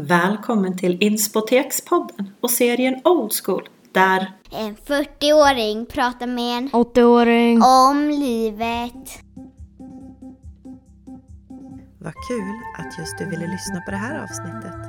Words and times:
Välkommen 0.00 0.76
till 0.76 1.02
Inspotekspodden 1.02 2.30
och 2.40 2.50
serien 2.50 3.00
Old 3.04 3.32
School 3.32 3.68
där 3.92 4.32
En 4.50 4.76
40-åring 4.76 5.86
pratar 5.86 6.26
med 6.26 6.58
en 6.58 6.70
80-åring. 6.70 7.62
om 7.62 8.10
livet. 8.10 9.18
Vad 11.98 12.14
kul 12.28 12.54
att 12.78 12.98
just 12.98 13.18
du 13.18 13.24
ville 13.24 13.46
lyssna 13.46 13.80
på 13.84 13.90
det 13.90 13.96
här 13.96 14.22
avsnittet. 14.22 14.87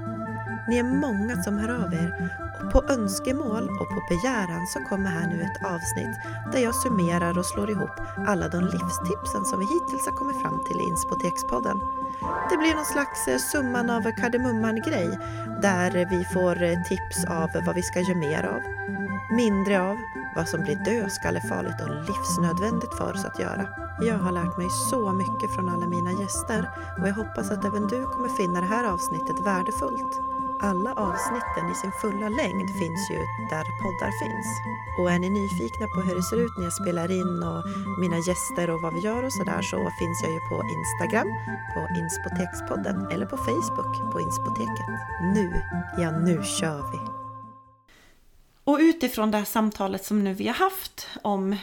Ni 0.69 0.77
är 0.77 0.83
många 0.83 1.43
som 1.43 1.57
hör 1.57 1.69
av 1.69 1.93
er 1.93 2.31
och 2.63 2.71
på 2.71 2.93
önskemål 2.93 3.69
och 3.69 3.89
på 3.89 4.01
begäran 4.09 4.67
så 4.67 4.79
kommer 4.79 5.09
här 5.09 5.27
nu 5.27 5.41
ett 5.41 5.65
avsnitt 5.65 6.15
där 6.51 6.59
jag 6.59 6.75
summerar 6.75 7.37
och 7.37 7.45
slår 7.45 7.69
ihop 7.69 7.95
alla 8.27 8.47
de 8.47 8.59
livstipsen 8.59 9.45
som 9.45 9.59
vi 9.59 9.65
hittills 9.65 10.05
har 10.05 10.17
kommit 10.17 10.41
fram 10.41 10.63
till 10.67 10.79
i 10.79 10.83
Inspotekspodden. 10.83 11.79
Det 12.49 12.57
blir 12.57 12.75
någon 12.75 12.85
slags 12.85 13.27
eh, 13.27 13.37
summan 13.37 13.89
av 13.89 14.01
kardemumman-grej 14.11 15.19
där 15.61 15.91
vi 16.09 16.25
får 16.33 16.63
eh, 16.63 16.83
tips 16.83 17.25
av 17.25 17.49
vad 17.65 17.75
vi 17.75 17.81
ska 17.81 17.99
göra 17.99 18.17
mer 18.17 18.43
av, 18.43 18.61
mindre 19.35 19.81
av, 19.81 19.97
vad 20.35 20.49
som 20.49 20.61
blir 20.61 20.75
dödskallefarligt 20.75 21.81
och 21.81 21.89
livsnödvändigt 22.09 22.93
för 22.93 23.13
oss 23.13 23.25
att 23.25 23.39
göra. 23.39 23.67
Jag 24.01 24.17
har 24.17 24.31
lärt 24.31 24.57
mig 24.57 24.69
så 24.69 25.13
mycket 25.13 25.55
från 25.55 25.69
alla 25.69 25.87
mina 25.87 26.11
gäster 26.11 26.69
och 26.99 27.07
jag 27.07 27.13
hoppas 27.13 27.51
att 27.51 27.65
även 27.65 27.87
du 27.87 28.05
kommer 28.05 28.29
finna 28.29 28.61
det 28.61 28.67
här 28.67 28.83
avsnittet 28.93 29.45
värdefullt. 29.45 30.38
Alla 30.61 30.93
avsnitten 30.93 31.71
i 31.71 31.75
sin 31.75 31.91
fulla 31.91 32.29
längd 32.29 32.69
finns 32.79 33.11
ju 33.11 33.17
där 33.49 33.65
poddar 33.81 34.11
finns. 34.21 34.47
Och 34.97 35.11
är 35.11 35.19
ni 35.19 35.29
nyfikna 35.29 35.87
på 35.87 36.01
hur 36.01 36.15
det 36.15 36.23
ser 36.23 36.39
ut 36.45 36.57
när 36.57 36.63
jag 36.63 36.73
spelar 36.73 37.11
in 37.11 37.43
och 37.43 37.63
mina 37.99 38.17
gäster 38.17 38.69
och 38.69 38.81
vad 38.81 38.93
vi 38.93 38.99
gör 38.99 39.23
och 39.23 39.33
sådär 39.33 39.61
så 39.61 39.77
finns 39.99 40.23
jag 40.23 40.31
ju 40.31 40.39
på 40.39 40.57
Instagram, 40.77 41.27
på 41.73 41.81
Inspotekspodden 41.99 43.11
eller 43.11 43.25
på 43.25 43.37
Facebook 43.37 44.11
på 44.11 44.19
Inspoteket. 44.19 44.89
Nu, 45.35 45.63
ja 45.97 46.11
nu 46.11 46.43
kör 46.43 46.91
vi! 46.91 46.99
Och 48.63 48.77
utifrån 48.81 49.31
det 49.31 49.37
här 49.37 49.45
samtalet 49.45 50.05
som 50.05 50.23
nu 50.23 50.33
vi 50.33 50.47
har 50.47 50.55
haft 50.55 51.07
om 51.21 51.55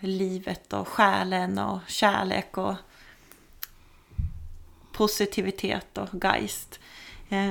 livet 0.00 0.72
och 0.72 0.88
själen 0.88 1.58
och 1.58 1.80
kärlek 1.86 2.58
och 2.58 2.74
positivitet 4.92 5.98
och 5.98 6.08
geist 6.24 6.80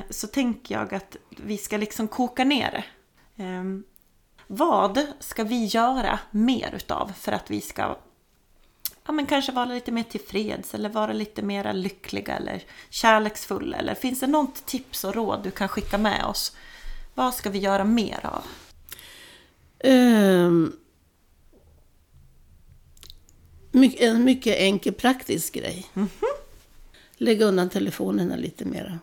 så 0.10 0.28
tänker 0.28 0.76
jag 0.76 0.94
att 0.94 1.18
vi 1.30 1.58
ska 1.58 1.78
liksom 1.78 2.08
koka 2.08 2.44
ner 2.44 2.72
det. 2.72 3.44
Eh, 3.44 3.64
Vad 4.48 5.08
ska 5.20 5.44
vi 5.44 5.66
göra 5.66 6.20
mer 6.32 6.74
utav 6.76 7.12
för 7.18 7.32
att 7.32 7.52
vi 7.52 7.62
ska 7.62 7.98
ja, 9.06 9.12
men 9.12 9.26
kanske 9.26 9.52
vara 9.52 9.66
lite 9.66 9.92
mer 9.92 10.04
tillfreds 10.04 10.74
eller 10.74 10.90
vara 10.90 11.14
lite 11.14 11.42
mer 11.42 11.74
lyckliga 11.74 12.36
eller 12.36 12.64
kärleksfulla? 12.90 13.78
Eller 13.78 13.96
finns 13.96 14.20
det 14.20 14.28
något 14.28 14.66
tips 14.66 15.04
och 15.04 15.16
råd 15.16 15.44
du 15.44 15.52
kan 15.52 15.68
skicka 15.68 15.98
med 15.98 16.26
oss? 16.26 16.56
Vad 17.16 17.34
ska 17.34 17.50
vi 17.50 17.60
göra 17.60 17.84
mer 17.84 18.26
av? 18.26 18.44
Ehm, 19.80 20.74
mycket, 23.72 24.02
en 24.02 24.24
mycket 24.24 24.58
enkel 24.58 24.94
praktisk 24.94 25.54
grej. 25.54 25.86
Lägg 27.18 27.42
undan 27.42 27.70
telefonerna 27.70 28.36
lite 28.36 28.66
mera. 28.66 29.00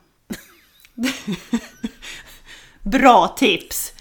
Bra 2.82 3.28
tips! 3.28 3.92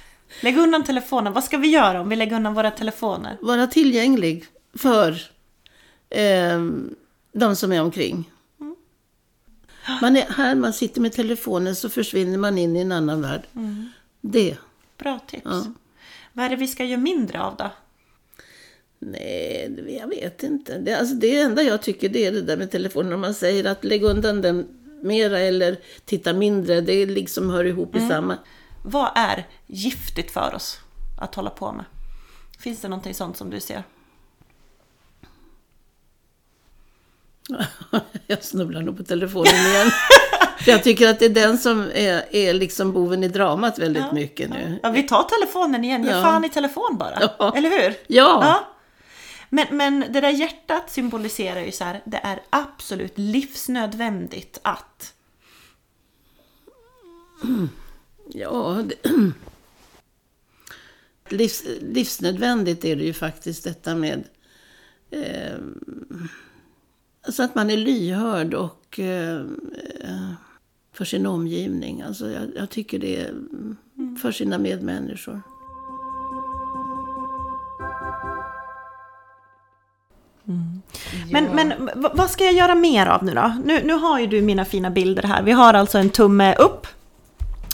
Lägg 0.42 0.58
undan 0.58 0.84
telefonen. 0.84 1.34
Vad 1.34 1.44
ska 1.44 1.58
vi 1.58 1.67
göra 1.67 2.02
om 2.02 2.09
vi 2.09 2.16
lägger 2.16 2.36
undan 2.36 2.54
våra 2.54 2.72
telefoner? 2.72 3.38
Vara 3.42 3.67
tillgänglig 3.67 4.45
för 4.73 5.22
ehm, 6.09 6.95
de 7.34 7.56
som 7.56 7.72
är 7.72 7.81
omkring. 7.81 8.31
Man 10.02 10.17
är, 10.17 10.26
här 10.30 10.56
man 10.56 10.73
sitter 10.73 11.02
med 11.02 11.14
telefonen 11.14 11.76
så 11.76 11.89
försvinner 11.89 12.38
man 12.38 12.58
in 12.58 12.76
i 12.76 12.80
en 12.80 12.92
annan 12.92 13.22
värld. 13.22 13.42
Det. 14.22 14.58
Bra 14.98 15.20
tips. 15.28 15.44
Ja. 15.45 15.66
Vad 16.34 16.45
är 16.45 16.50
det 16.50 16.56
vi 16.56 16.67
ska 16.67 16.86
göra 16.86 17.00
mindre 17.00 17.42
av 17.42 17.56
då? 17.56 17.72
Nej, 19.00 19.98
jag 20.02 20.08
vet 20.08 20.44
inte. 20.44 20.77
Det, 20.77 20.94
alltså 20.94 21.16
det 21.16 21.39
enda 21.39 21.61
jag 21.61 21.82
tycker 21.82 22.10
det 22.10 22.26
är 22.26 22.32
det 22.32 22.42
där 22.42 22.58
med 22.58 22.71
telefonen. 22.71 23.14
Om 23.14 23.21
man 23.21 23.33
säger 23.33 23.66
att 23.66 23.83
lägg 23.83 24.04
undan 24.04 24.42
den 24.42 24.67
mera 25.02 25.39
eller 25.39 25.77
titta 26.05 26.33
mindre. 26.33 26.81
Det 26.81 27.05
liksom 27.05 27.49
hör 27.49 27.63
ihop 27.65 27.95
i 27.95 28.08
samma. 28.08 28.37
Vad 28.83 29.11
är 29.15 29.47
giftigt 29.67 30.31
för 30.31 30.55
oss 30.55 30.80
att 31.21 31.35
hålla 31.35 31.49
på 31.49 31.71
med? 31.71 31.85
Finns 32.59 32.81
det 32.81 32.87
någonting 32.87 33.13
sånt 33.13 33.37
som 33.37 33.49
du 33.49 33.59
ser? 33.59 33.83
jag 38.27 38.43
snubblar 38.43 38.81
nog 38.81 38.97
på 38.97 39.03
telefonen 39.03 39.53
igen. 39.55 39.91
För 40.59 40.71
jag 40.71 40.83
tycker 40.83 41.09
att 41.09 41.19
det 41.19 41.25
är 41.25 41.29
den 41.29 41.58
som 41.58 41.81
är, 41.93 42.35
är 42.35 42.53
liksom 42.53 42.91
boven 42.91 43.23
i 43.23 43.27
dramat 43.27 43.79
väldigt 43.79 44.11
mycket 44.11 44.49
nu. 44.49 44.79
Ja, 44.83 44.89
vi 44.89 45.03
tar 45.03 45.23
telefonen 45.23 45.83
igen. 45.85 46.03
Ge 46.03 46.09
Ja. 46.11 46.21
fan 46.21 46.45
i 46.45 46.49
telefon 46.49 46.97
bara. 46.97 47.29
Ja. 47.39 47.53
Eller 47.58 47.69
hur? 47.69 47.93
Ja. 48.08 48.59
Men, 49.49 49.77
men 49.77 49.99
det 49.99 50.21
där 50.21 50.30
hjärtat 50.30 50.91
symboliserar 50.91 51.61
ju 51.61 51.71
så 51.71 51.83
här, 51.83 52.02
det 52.05 52.17
är 52.23 52.39
absolut 52.49 53.17
livsnödvändigt 53.17 54.59
att. 54.61 55.13
Ja, 58.30 58.83
det, 58.85 59.09
livs, 61.30 61.63
livsnödvändigt 61.81 62.85
är 62.85 62.95
det 62.95 63.03
ju 63.03 63.13
faktiskt 63.13 63.63
detta 63.63 63.95
med 63.95 64.23
eh, 65.11 65.58
alltså 67.21 67.43
att 67.43 67.55
man 67.55 67.69
är 67.69 67.77
lyhörd 67.77 68.53
och 68.53 68.99
eh, 68.99 69.45
för 70.93 71.05
sin 71.05 71.25
omgivning. 71.25 72.02
Alltså 72.02 72.31
jag, 72.31 72.43
jag 72.55 72.69
tycker 72.69 72.99
det 72.99 73.21
är 73.21 73.33
för 74.21 74.31
sina 74.31 74.58
medmänniskor. 74.58 75.41
Men, 81.32 81.45
men 81.45 81.89
vad 82.14 82.30
ska 82.30 82.43
jag 82.43 82.54
göra 82.54 82.76
mer 82.76 83.05
av 83.05 83.23
nu 83.23 83.33
då? 83.33 83.54
Nu, 83.65 83.83
nu 83.83 83.93
har 83.93 84.20
ju 84.20 84.27
du 84.27 84.42
mina 84.42 84.65
fina 84.65 84.89
bilder 84.89 85.23
här. 85.23 85.43
Vi 85.43 85.52
har 85.52 85.73
alltså 85.73 85.98
en 85.98 86.10
tumme 86.10 86.55
upp. 86.55 86.88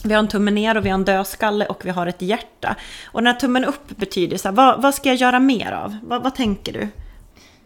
Vi 0.03 0.13
har 0.13 0.19
en 0.19 0.27
tumme 0.27 0.51
ner 0.51 0.77
och 0.77 0.85
vi 0.85 0.89
har 0.89 0.97
en 0.97 1.05
dödskalle 1.05 1.65
och 1.65 1.85
vi 1.85 1.89
har 1.89 2.07
ett 2.07 2.21
hjärta. 2.21 2.75
Och 3.05 3.21
den 3.21 3.27
här 3.27 3.39
tummen 3.39 3.65
upp 3.65 3.97
betyder 3.97 4.37
så 4.37 4.47
här, 4.47 4.55
vad, 4.55 4.81
vad 4.81 4.95
ska 4.95 5.09
jag 5.09 5.15
göra 5.15 5.39
mer 5.39 5.71
av? 5.71 5.97
Vad, 6.03 6.23
vad 6.23 6.35
tänker 6.35 6.73
du? 6.73 6.87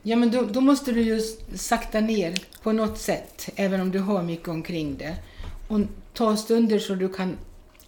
Ja, 0.03 0.15
men 0.15 0.31
då, 0.31 0.41
då 0.41 0.61
måste 0.61 0.91
du 0.91 1.01
ju 1.01 1.21
sakta 1.55 1.99
ner 1.99 2.33
på 2.63 2.71
något 2.71 2.97
sätt, 2.97 3.49
även 3.55 3.81
om 3.81 3.91
du 3.91 3.99
har 3.99 4.23
mycket 4.23 4.47
omkring 4.47 4.97
det. 4.97 5.15
Och 5.67 5.79
ta 6.13 6.37
stunder 6.37 6.79
så 6.79 6.95
du 6.95 7.09
kan 7.09 7.37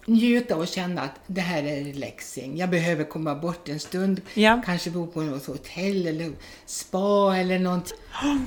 njuta 0.06 0.56
och 0.56 0.68
känna 0.68 1.00
att 1.02 1.14
det 1.26 1.40
här 1.40 1.62
är 1.62 1.84
relaxing. 1.84 2.56
Jag 2.56 2.70
behöver 2.70 3.04
komma 3.04 3.34
bort 3.34 3.68
en 3.68 3.80
stund, 3.80 4.20
Ja. 4.34 4.62
kanske 4.66 4.90
bo 4.90 5.06
på 5.06 5.20
något 5.20 5.46
hotell 5.46 6.06
eller 6.06 6.32
spa 6.66 7.36
eller 7.36 7.58
någonting. 7.58 7.96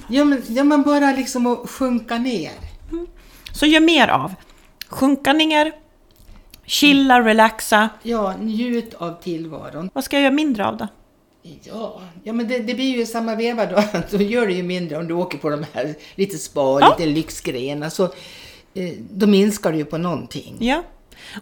Ja, 0.10 0.24
men, 0.26 0.42
ja, 0.48 0.64
men 0.64 0.84
bara 0.84 1.12
liksom 1.12 1.48
att 1.48 1.70
sjunka 1.70 2.18
ner. 2.18 2.52
Så 3.54 3.66
gör 3.66 3.80
mer 3.82 4.08
av. 4.08 4.34
Sjunka 4.90 5.34
ner, 5.34 5.72
chilla, 6.66 7.22
relaxa. 7.22 7.90
Ja, 8.04 8.34
njut 8.40 8.94
av 8.94 9.22
tillvaron. 9.22 9.90
Vad 9.94 10.04
ska 10.04 10.16
jag 10.16 10.24
göra 10.24 10.34
mindre 10.34 10.66
av 10.66 10.78
då? 10.78 10.88
Ja, 11.64 12.02
ja 12.24 12.34
men 12.34 12.48
det, 12.48 12.60
det 12.60 12.74
blir 12.74 12.98
ju 12.98 13.06
samma 13.06 13.36
veva 13.36 13.66
då. 13.66 13.84
Då 14.18 14.24
gör 14.24 14.48
det 14.48 14.54
ju 14.54 14.64
mindre 14.64 14.98
om 14.98 15.08
du 15.08 15.14
åker 15.14 15.38
på 15.38 15.50
de 15.50 15.66
här 15.74 15.96
lite 16.16 16.38
spa, 16.38 16.80
Ja. 16.82 16.96
lite 16.98 17.10
lyxgrejerna. 17.12 17.90
Så 17.90 18.04
eh, 18.74 18.94
då 19.12 19.28
minskar 19.28 19.72
det 19.72 19.78
ju 19.78 19.86
på 19.86 19.98
någonting. 19.98 20.56
Ja. 20.60 20.84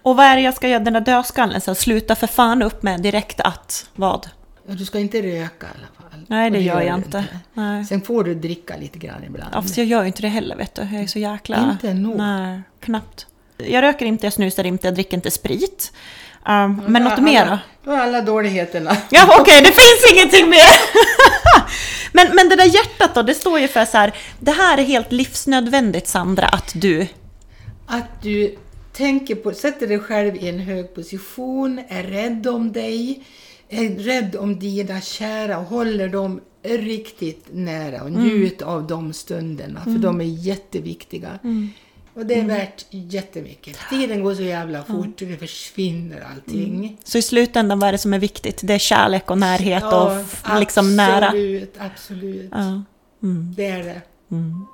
Och 0.01 0.15
vad 0.15 0.25
är 0.25 0.35
det 0.35 0.41
jag 0.41 0.53
ska 0.53 0.67
göra 0.67 0.79
den 0.79 0.93
där 0.93 1.01
dödskallen? 1.01 1.61
Så 1.61 1.75
sluta 1.75 2.15
för 2.15 2.27
fan 2.27 2.61
upp 2.61 2.83
med 2.83 3.01
direkt 3.01 3.39
att 3.41 3.89
vad? 3.95 4.29
Ja, 4.67 4.73
du 4.73 4.85
ska 4.85 4.99
inte 4.99 5.21
röka 5.21 5.67
i 5.67 5.69
alla 5.77 6.09
fall. 6.09 6.25
Nej, 6.27 6.49
det 6.49 6.57
Och 6.57 6.63
gör 6.63 6.81
jag 6.81 6.95
du 6.95 7.05
inte. 7.05 7.25
Nej. 7.53 7.85
Sen 7.85 8.01
får 8.01 8.23
du 8.23 8.35
dricka 8.35 8.77
lite 8.77 8.99
grann 8.99 9.23
ibland. 9.23 9.51
Ja, 9.53 9.61
fast 9.61 9.77
jag 9.77 9.87
gör 9.87 10.01
ju 10.01 10.07
inte 10.07 10.21
det 10.21 10.27
heller 10.27 10.55
vet 10.55 10.75
du. 10.75 10.81
Jag 10.81 11.03
är 11.03 11.07
så 11.07 11.19
jäkla... 11.19 11.71
Inte 11.71 11.93
nog. 11.93 12.17
Nej, 12.17 12.61
knappt. 12.79 13.27
Jag 13.57 13.81
röker 13.81 14.05
inte, 14.05 14.25
jag 14.25 14.34
snusar 14.34 14.63
inte, 14.63 14.87
jag 14.87 14.93
dricker 14.93 15.17
inte 15.17 15.31
sprit. 15.31 15.91
Um, 16.46 16.81
men 16.87 17.03
något 17.03 17.13
alla, 17.13 17.22
mer 17.22 17.46
då? 17.46 17.57
Då 17.84 17.91
är 17.91 17.97
alla 17.97 18.22
dåligheterna. 18.22 18.97
Ja 19.09 19.37
okej, 19.40 19.61
det 19.61 19.72
finns 19.72 20.13
ingenting 20.13 20.49
mer! 20.49 20.66
men, 22.11 22.35
men 22.35 22.49
det 22.49 22.55
där 22.55 22.66
hjärtat 22.66 23.16
då, 23.16 23.22
det 23.22 23.34
står 23.34 23.59
ju 23.59 23.67
för 23.67 23.85
så 23.85 23.97
här. 23.97 24.13
Det 24.40 24.51
här 24.51 24.78
är 24.78 24.84
helt 24.84 25.11
livsnödvändigt 25.11 26.07
Sandra, 26.07 26.47
att 26.47 26.72
du... 26.75 27.07
Att 27.87 28.22
du 28.22 28.55
tänker 29.01 29.35
på, 29.35 29.53
sätter 29.53 29.87
dig 29.87 29.99
själv 29.99 30.35
i 30.35 30.47
en 30.49 30.59
hög 30.59 30.93
position, 30.95 31.79
är 31.87 32.03
rädd 32.03 32.47
om 32.47 32.71
dig, 32.71 33.23
är 33.69 33.89
rädd 33.89 34.35
om 34.35 34.59
dina 34.59 35.01
kära 35.01 35.57
och 35.57 35.65
håller 35.65 36.09
dem 36.09 36.41
riktigt 36.63 37.45
nära 37.51 38.03
och 38.03 38.11
njut 38.11 38.61
av 38.61 38.87
de 38.87 39.13
stunderna, 39.13 39.81
för 39.83 39.97
de 39.99 40.21
är 40.21 40.25
jätteviktiga. 40.25 41.39
Och 42.13 42.25
det 42.25 42.33
är 42.39 42.45
värt 42.45 42.85
jättemycket. 42.89 43.77
Tiden 43.89 44.23
går 44.23 44.35
så 44.35 44.41
jävla 44.41 44.83
fort 44.83 45.21
och 45.21 45.27
det 45.27 45.37
försvinner 45.37 46.21
allting. 46.35 46.97
Så 47.03 47.17
i 47.17 47.21
slutändan, 47.21 47.79
vad 47.79 47.87
är 47.87 47.91
det 47.91 47.97
som 47.97 48.13
är 48.13 48.19
viktigt? 48.19 48.59
Det 48.63 48.73
är 48.73 48.77
kärlek 48.79 49.31
och 49.31 49.37
närhet 49.37 49.83
och 49.83 50.11
f- 50.11 50.43
liksom 50.59 50.95
nära. 50.95 51.25
Absolut, 51.27 51.75
absolut. 51.79 52.49
Ja. 52.51 52.83
Mm. 53.23 53.53
Det 53.57 53.65
är 53.65 53.83
det. 53.83 54.01
嗯 54.31 54.37
Mm. 54.37 54.65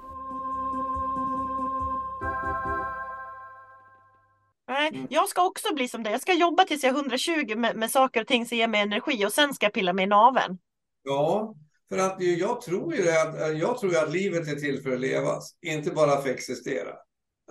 Nej, 4.92 5.08
jag 5.10 5.30
ska 5.30 5.46
också 5.46 5.74
bli 5.74 5.88
som 5.88 6.04
dig. 6.04 6.12
Jag 6.12 6.22
ska 6.22 6.34
jobba 6.34 6.64
tills 6.64 6.84
jag 6.84 6.94
är 6.94 6.96
120 6.96 7.56
med, 7.56 7.76
med 7.76 7.92
saker 7.92 8.22
och 8.22 8.28
ting 8.28 8.46
som 8.46 8.58
ger 8.58 8.68
mig 8.68 8.82
energi 8.82 9.26
och 9.26 9.34
sen 9.34 9.54
ska 9.54 9.66
jag 9.66 9.74
pilla 9.74 9.94
mig 9.94 10.04
i 10.06 10.08
naveln. 10.08 10.58
Ja, 11.04 11.56
för 11.90 11.98
att 11.98 12.22
jag 12.22 12.62
tror 12.62 12.96
ju 12.96 13.12
att, 13.12 13.58
jag 13.58 13.78
tror 13.78 13.98
att 13.98 14.12
livet 14.12 14.48
är 14.48 14.56
till 14.56 14.82
för 14.82 14.94
att 14.94 15.00
levas, 15.00 15.56
inte 15.62 15.92
bara 15.92 16.12
för 16.12 16.30
att 16.30 16.36
existera. 16.36 16.90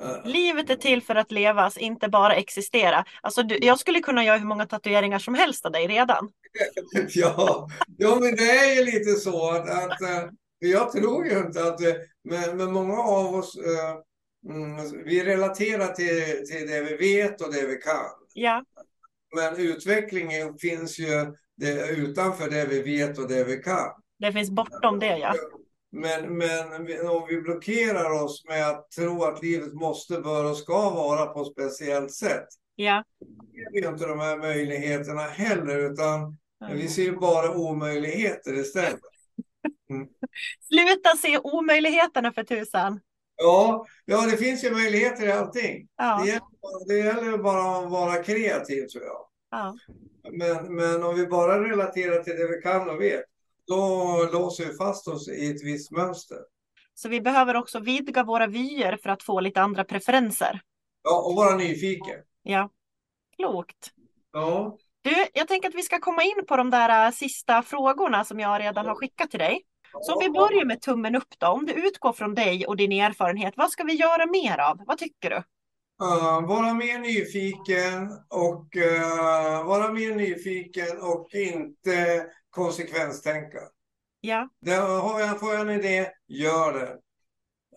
Eh, 0.02 0.24
Livet 0.24 0.70
är 0.70 0.76
till 0.76 1.02
för 1.02 1.14
att 1.14 1.32
levas, 1.32 1.76
inte 1.76 2.08
bara 2.08 2.34
existera. 2.34 3.04
Alltså, 3.20 3.42
du, 3.42 3.58
jag 3.62 3.78
skulle 3.78 4.00
kunna 4.00 4.24
göra 4.24 4.38
hur 4.38 4.46
många 4.46 4.66
tatueringar 4.66 5.18
som 5.18 5.34
helst 5.34 5.66
av 5.66 5.72
dig 5.72 5.86
redan. 5.86 6.30
Ja, 7.08 7.68
ja, 7.98 8.18
men 8.20 8.36
det 8.36 8.50
är 8.50 8.74
ju 8.74 8.84
lite 8.84 9.12
så 9.12 9.50
att, 9.50 9.70
att 9.70 10.02
eh, 10.02 10.30
jag 10.58 10.92
tror 10.92 11.26
ju 11.26 11.38
inte 11.38 11.64
att, 11.64 11.80
eh, 11.80 11.94
men, 12.24 12.56
men 12.56 12.72
många 12.72 12.98
av 12.98 13.34
oss, 13.34 13.56
mm, 14.48 15.04
vi 15.04 15.24
relaterar 15.24 15.88
till, 15.88 16.46
till 16.48 16.66
det 16.66 16.82
vi 16.82 16.96
vet 16.96 17.40
och 17.40 17.52
det 17.52 17.66
vi 17.66 17.76
kan. 17.76 18.10
Ja, 18.34 18.64
Men 19.34 19.56
utvecklingen 19.56 20.58
finns 20.58 20.98
ju 20.98 21.34
det, 21.56 21.88
utanför 21.88 22.50
det 22.50 22.66
vi 22.66 22.82
vet 22.82 23.18
och 23.18 23.28
det 23.28 23.44
vi 23.44 23.56
kan. 23.56 23.90
det 24.18 24.32
finns 24.32 24.50
bortom 24.50 24.98
det 24.98 25.18
ja. 25.18 25.34
Men, 25.92 26.38
men 26.38 27.08
om 27.08 27.26
vi 27.28 27.40
blockerar 27.40 28.22
oss 28.24 28.44
med 28.48 28.68
att 28.68 28.90
tro 28.90 29.24
att 29.24 29.42
livet 29.42 29.72
måste, 29.74 30.20
bör 30.20 30.44
och 30.50 30.56
ska 30.56 30.90
vara 30.90 31.26
på 31.26 31.40
ett 31.40 31.52
speciellt 31.52 32.12
sätt, 32.12 32.46
Ja, 32.78 33.04
ser 33.26 33.72
vi 33.72 33.80
ju 33.80 33.88
inte 33.88 34.06
de 34.06 34.20
här 34.20 34.36
möjligheterna 34.38 35.22
heller, 35.22 35.78
utan 35.90 36.38
vi 36.72 36.88
ser 36.88 37.12
bara 37.12 37.50
omöjligheter 37.56 38.54
istället. 38.58 39.00
Sluta 40.68 41.16
se 41.16 41.38
omöjligheterna 41.38 42.32
för 42.32 42.44
tusan. 42.44 43.00
Ja, 43.36 43.86
ja, 44.04 44.26
det 44.30 44.36
finns 44.36 44.64
ju 44.64 44.70
möjligheter 44.70 45.26
i 45.26 45.32
allting. 45.32 45.88
Ja, 45.96 46.20
Det 46.22 46.28
gäller, 46.28 46.86
det 46.88 46.96
gäller 46.98 47.38
bara 47.38 47.78
att 47.78 47.90
vara 47.90 48.22
kreativ, 48.22 48.86
tror 48.86 49.04
jag. 49.04 49.26
ja. 49.50 49.76
Men, 50.32 50.74
men 50.74 51.02
om 51.02 51.14
vi 51.16 51.26
bara 51.26 51.64
relaterar 51.64 52.22
till 52.22 52.36
det 52.36 52.48
vi 52.56 52.62
kan 52.62 52.90
och 52.90 53.00
vet, 53.00 53.24
då 53.66 53.76
låser 54.32 54.64
vi 54.66 54.76
fast 54.76 55.08
oss 55.08 55.28
i 55.28 55.50
ett 55.50 55.64
visst 55.64 55.90
mönster. 55.90 56.38
Så 56.94 57.08
vi 57.08 57.20
behöver 57.20 57.56
också 57.56 57.78
vidga 57.80 58.24
våra 58.24 58.46
vyer 58.46 58.96
för 59.02 59.10
att 59.10 59.22
få 59.22 59.40
lite 59.40 59.62
andra 59.62 59.84
preferenser. 59.84 60.60
Ja, 61.02 61.22
och 61.22 61.34
vara 61.36 61.56
nyfiken. 61.56 62.20
Ja, 62.42 62.70
klokt. 63.36 63.90
Ja, 64.32 64.78
Du, 65.02 65.26
jag 65.32 65.48
tänker 65.48 65.68
att 65.68 65.74
vi 65.74 65.82
ska 65.82 65.98
komma 66.00 66.22
in 66.22 66.46
på 66.48 66.56
de 66.56 66.70
där 66.70 67.06
äh, 67.06 67.12
sista 67.12 67.62
frågorna 67.62 68.24
som 68.24 68.40
jag 68.40 68.60
redan 68.60 68.86
har 68.86 68.94
skickat 68.94 69.30
till 69.30 69.38
dig. 69.40 69.62
Så 70.02 70.14
om 70.14 70.18
vi 70.20 70.30
börjar 70.30 70.64
med 70.64 70.80
tummen 70.80 71.16
upp 71.16 71.38
då. 71.38 71.46
Om 71.46 71.66
du 71.66 71.72
utgår 71.72 72.12
från 72.12 72.34
dig 72.34 72.66
och 72.66 72.76
din 72.76 72.92
erfarenhet, 72.92 73.54
vad 73.56 73.70
ska 73.70 73.84
vi 73.84 73.92
göra 73.92 74.26
mer 74.26 74.58
av? 74.58 74.80
Vad 74.86 74.98
tycker 74.98 75.30
du? 75.30 75.36
Uh, 76.02 76.48
vara 76.48 76.74
mer 76.74 76.98
nyfiken 76.98 78.10
och 78.28 78.76
uh, 78.76 79.66
vara 79.66 79.92
mer 79.92 80.14
nyfiken 80.14 81.00
och 81.00 81.28
inte 81.34 82.26
konsekvenstänka. 82.50 83.58
Ja, 84.20 84.48
Det, 84.60 84.74
har 84.74 85.20
jag, 85.20 85.40
får 85.40 85.52
jag 85.52 85.60
en 85.60 85.70
idé, 85.70 86.10
gör 86.28 86.72
det. 86.72 86.98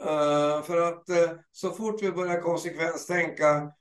Uh, 0.03 0.63
för 0.63 0.81
att 0.81 1.09
uh, 1.09 1.39
så 1.51 1.71
fort 1.71 2.03
vi 2.03 2.11
börjar 2.11 2.41
konsekvenstänka, 2.41 3.71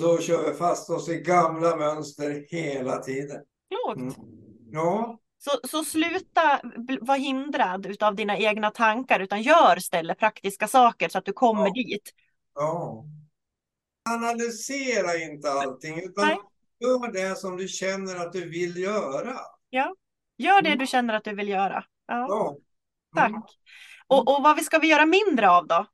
då 0.00 0.18
kör 0.18 0.50
vi 0.50 0.54
fast 0.54 0.90
oss 0.90 1.08
i 1.08 1.20
gamla 1.20 1.76
mönster 1.76 2.46
hela 2.48 2.98
tiden. 2.98 3.40
klokt. 3.68 4.18
Mm. 4.18 4.28
Ja, 4.70 5.18
Så, 5.44 5.68
så 5.68 5.84
sluta 5.84 6.60
vara 7.00 7.18
hindrad 7.18 7.86
utav 7.86 8.14
dina 8.14 8.38
egna 8.38 8.70
tankar, 8.70 9.20
utan 9.20 9.42
gör 9.42 9.76
istället 9.78 10.18
praktiska 10.18 10.68
saker 10.68 11.08
så 11.08 11.18
att 11.18 11.24
du 11.24 11.32
kommer 11.32 11.66
Ja. 11.66 11.72
dit. 11.72 12.10
ja. 12.54 13.04
Analysera 14.10 15.16
inte 15.16 15.50
allting, 15.50 15.98
utan 15.98 16.26
Nej. 16.28 16.38
gör 16.80 17.12
det 17.12 17.36
som 17.38 17.56
du 17.56 17.68
känner 17.68 18.16
att 18.16 18.32
du 18.32 18.48
vill 18.48 18.76
göra. 18.76 19.38
Gör 20.38 20.62
det 20.62 20.68
Mm. 20.68 20.78
du 20.78 20.86
känner 20.86 21.14
att 21.14 21.24
du 21.24 21.34
vill 21.34 21.48
göra. 21.48 21.84
Ja, 22.06 22.26
Ja. 22.28 22.56
tack. 23.16 23.28
Mm. 23.30 23.42
Och, 24.06 24.36
och 24.36 24.42
vad 24.42 24.62
ska 24.62 24.78
vi 24.78 24.88
göra 24.88 25.06
mindre 25.06 25.50
av 25.50 25.66
då? 25.66 25.86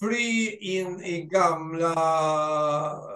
Fly 0.00 0.58
in 0.60 1.00
i 1.00 1.22
gamla, 1.22 1.92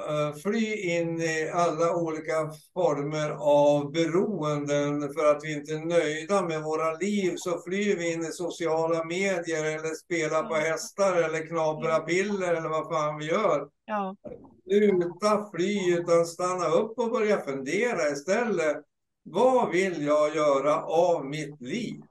eh, 0.09 0.35
fly 0.43 0.75
in 0.75 1.21
i 1.21 1.51
alla 1.55 1.97
olika 1.97 2.51
former 2.75 3.31
av 3.31 3.93
beroenden 3.93 5.13
för 5.13 5.31
att 5.31 5.45
vi 5.45 5.53
inte 5.53 5.73
är 5.73 5.79
nöjda 5.79 6.43
med 6.43 6.63
våra 6.63 6.93
liv 6.93 7.35
så 7.37 7.63
flyr 7.67 7.97
vi 7.97 8.13
in 8.13 8.21
i 8.21 8.33
sociala 8.33 9.05
medier 9.05 9.65
eller 9.65 9.95
spelar 9.95 10.43
på 10.43 10.55
hästar 10.55 11.17
eller 11.17 11.47
knaprar 11.47 12.01
piller 12.01 12.55
eller 12.55 12.69
vad 12.69 12.89
fan 12.89 13.19
vi 13.19 13.27
gör. 13.27 13.69
Ja, 13.85 14.17
Sluta 14.65 15.51
fly 15.55 15.95
utan 15.95 16.27
stanna 16.27 16.67
upp 16.67 16.99
och 16.99 17.11
börja 17.11 17.41
fundera 17.41 18.09
istället. 18.09 18.77
Vad 19.23 19.71
vill 19.71 20.05
jag 20.05 20.37
göra 20.37 20.83
av 20.83 21.27
mitt 21.27 21.61
liv? 21.61 22.03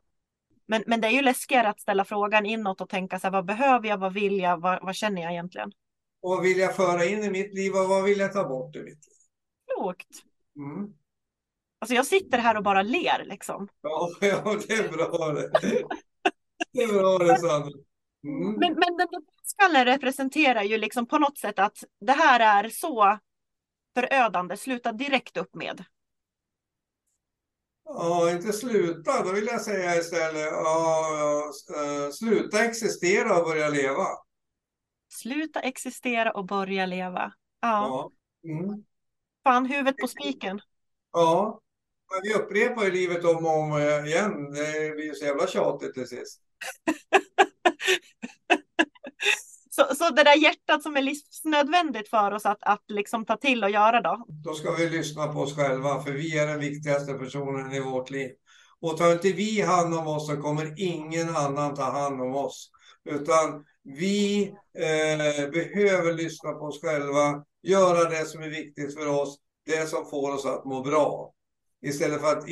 Men, 0.65 0.83
men 0.87 1.01
det 1.01 1.07
är 1.07 1.11
ju 1.11 1.21
läskigare 1.21 1.69
att 1.69 1.81
ställa 1.81 2.05
frågan 2.05 2.45
inåt 2.45 2.81
och 2.81 2.89
tänka 2.89 3.19
så 3.19 3.27
här, 3.27 3.31
vad 3.31 3.45
behöver 3.45 3.87
jag, 3.87 3.97
vad 3.97 4.13
vill 4.13 4.39
jag, 4.39 4.61
vad, 4.61 4.83
vad 4.83 4.95
känner 4.95 5.21
jag 5.21 5.31
egentligen? 5.31 5.71
Och 6.21 6.29
vad 6.29 6.43
vill 6.43 6.57
jag 6.57 6.75
föra 6.75 7.05
in 7.05 7.23
i 7.23 7.29
mitt 7.29 7.53
liv 7.53 7.73
och 7.73 7.87
vad 7.87 8.03
vill 8.03 8.19
jag 8.19 8.33
ta 8.33 8.47
bort 8.47 8.75
i 8.75 8.79
mitt 8.79 8.87
liv? 8.87 9.17
Klokt. 9.75 10.09
Mm. 10.55 10.93
Alltså 11.79 11.95
jag 11.95 12.05
sitter 12.05 12.37
här 12.37 12.57
och 12.57 12.63
bara 12.63 12.81
ler 12.81 13.25
liksom. 13.25 13.67
Ja, 13.81 14.09
ja, 14.21 14.57
det 14.67 14.73
är 14.73 14.91
bra 14.91 15.31
det. 15.31 15.51
Det 16.73 16.83
är 16.83 16.93
bra 16.93 17.17
det, 17.17 17.39
Sandra. 17.39 17.79
Mm. 18.23 18.53
Men, 18.53 18.73
men 18.73 18.97
den 18.97 19.07
där 19.11 19.21
skallen 19.43 19.85
representerar 19.85 20.63
ju 20.63 20.77
liksom 20.77 21.05
på 21.07 21.17
något 21.17 21.37
sätt 21.37 21.59
att 21.59 21.83
det 21.99 22.11
här 22.11 22.63
är 22.63 22.69
så 22.69 23.19
förödande, 23.93 24.57
sluta 24.57 24.91
direkt 24.91 25.37
upp 25.37 25.55
med. 25.55 25.83
Ja, 27.85 28.31
inte 28.31 28.53
sluta, 28.53 29.23
då 29.23 29.31
vill 29.31 29.45
jag 29.45 29.61
säga 29.61 29.95
istället, 29.95 30.45
ja, 30.51 31.51
eh, 31.75 32.11
sluta 32.11 32.65
existera 32.65 33.37
och 33.37 33.45
börja 33.45 33.69
leva. 33.69 34.05
Sluta 35.09 35.59
existera 35.59 36.31
och 36.31 36.45
börja 36.45 36.85
leva. 36.85 37.33
Ja, 37.61 38.11
Ja. 38.41 38.49
Mm. 38.51 38.83
fan 39.43 39.65
huvudet 39.65 39.97
på 39.97 40.07
spiken. 40.07 40.59
ja. 41.11 41.59
Men 42.11 42.21
vi 42.23 42.33
upprepar 42.33 42.83
ju 42.83 42.91
livet 42.91 43.25
om 43.25 43.45
och 43.45 43.59
om 43.59 43.77
igen. 44.05 44.51
Det 44.51 44.95
blir 44.95 45.13
så 45.13 45.25
jävla 45.25 45.47
tjatigt 45.47 45.93
till 45.93 46.07
sist. 46.07 46.41
Så, 49.75 49.95
så 49.95 50.09
det 50.09 50.23
där 50.23 50.35
hjärtat 50.35 50.83
som 50.83 50.97
är 50.97 51.01
livsnödvändigt 51.01 52.09
för 52.09 52.31
oss 52.31 52.45
att, 52.45 52.63
att 52.63 52.83
liksom 52.87 53.25
ta 53.25 53.37
till 53.37 53.63
och 53.63 53.69
göra 53.69 54.01
då. 54.01 54.25
Då 54.27 54.53
ska 54.53 54.71
vi 54.71 54.89
lyssna 54.89 55.27
på 55.27 55.39
oss 55.39 55.55
själva, 55.55 56.03
för 56.03 56.11
vi 56.11 56.37
är 56.37 56.47
den 56.47 56.59
viktigaste 56.59 57.13
personen 57.13 57.73
i 57.73 57.79
vårt 57.79 58.09
liv. 58.09 58.31
Och 58.79 58.97
tar 58.97 59.11
inte 59.11 59.31
vi 59.31 59.61
hand 59.61 59.95
om 59.95 60.07
oss 60.07 60.27
så 60.27 60.37
kommer 60.37 60.73
ingen 60.77 61.35
annan 61.35 61.75
ta 61.75 61.83
hand 61.83 62.21
om 62.21 62.35
oss. 62.35 62.69
Utan 63.05 63.65
vi 63.83 64.43
eh, 64.77 65.49
behöver 65.51 66.13
lyssna 66.13 66.51
på 66.51 66.65
oss 66.65 66.81
själva, 66.81 67.43
göra 67.63 68.09
det 68.09 68.25
som 68.25 68.43
är 68.43 68.49
viktigt 68.49 68.93
för 68.93 69.07
oss, 69.07 69.37
det 69.65 69.89
som 69.89 70.05
får 70.09 70.33
oss 70.33 70.45
att 70.45 70.65
må 70.65 70.81
bra. 70.81 71.33
Istället 71.85 72.21
för 72.21 72.37
att, 72.37 72.47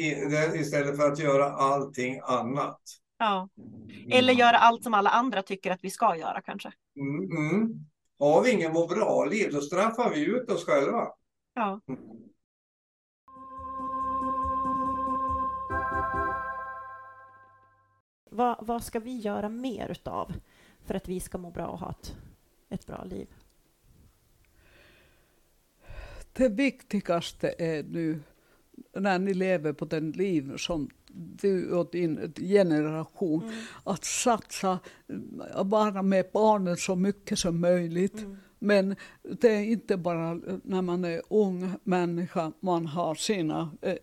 istället 0.56 0.98
för 0.98 1.12
att 1.12 1.20
göra 1.20 1.52
allting 1.52 2.20
annat. 2.24 2.82
Ja. 3.22 3.50
Eller 4.10 4.34
göra 4.34 4.58
allt 4.58 4.84
som 4.84 4.94
alla 4.94 5.10
andra 5.10 5.42
tycker 5.42 5.72
att 5.72 5.84
vi 5.84 5.90
ska 5.90 6.18
göra 6.18 6.42
kanske. 6.42 6.72
Mm, 6.96 7.38
mm. 7.38 7.86
Har 8.20 8.44
vi 8.44 8.52
ingen 8.52 8.74
må 8.74 8.88
bra-liv, 8.88 9.50
då 9.52 9.62
straffar 9.62 10.10
vi 10.10 10.26
ut 10.26 10.50
oss 10.50 10.66
själva. 10.66 11.08
Ja. 11.54 11.82
Vad, 18.32 18.68
vad 18.68 18.84
ska 18.84 19.00
vi 19.00 19.18
göra 19.18 19.50
mer 19.50 19.90
utav 19.92 20.34
för 20.86 20.96
att 20.96 21.08
vi 21.08 21.20
ska 21.20 21.38
må 21.38 21.52
bra 21.52 21.68
och 21.68 21.80
ha 21.80 21.90
ett, 21.90 22.16
ett 22.70 22.88
bra 22.88 23.04
liv? 23.04 23.28
Det 26.34 26.50
viktigaste 26.50 27.56
är 27.58 27.84
nu 27.84 28.20
när 28.94 29.20
ni 29.20 29.34
lever 29.34 29.74
på 29.74 29.86
den 29.86 30.12
liv 30.12 30.58
som 30.58 30.90
du 31.14 31.72
och 31.72 31.90
din 31.92 32.34
generation, 32.36 33.52
att 33.84 34.06
satsa, 34.06 34.80
vara 35.64 36.02
med 36.02 36.26
barnen 36.34 36.78
så 36.78 36.96
mycket 36.96 37.40
som 37.40 37.62
möjligt. 37.62 38.26
Men 38.60 38.96
det 39.24 39.50
är 39.50 39.64
inte 39.64 39.98
bara 39.98 40.34
när 40.64 40.82
man 40.82 41.06
är 41.06 41.22
ung 41.30 41.72
människa 41.84 42.52
man 42.60 42.86
har 42.86 43.16
sina 43.16 43.72
eh, 43.82 43.96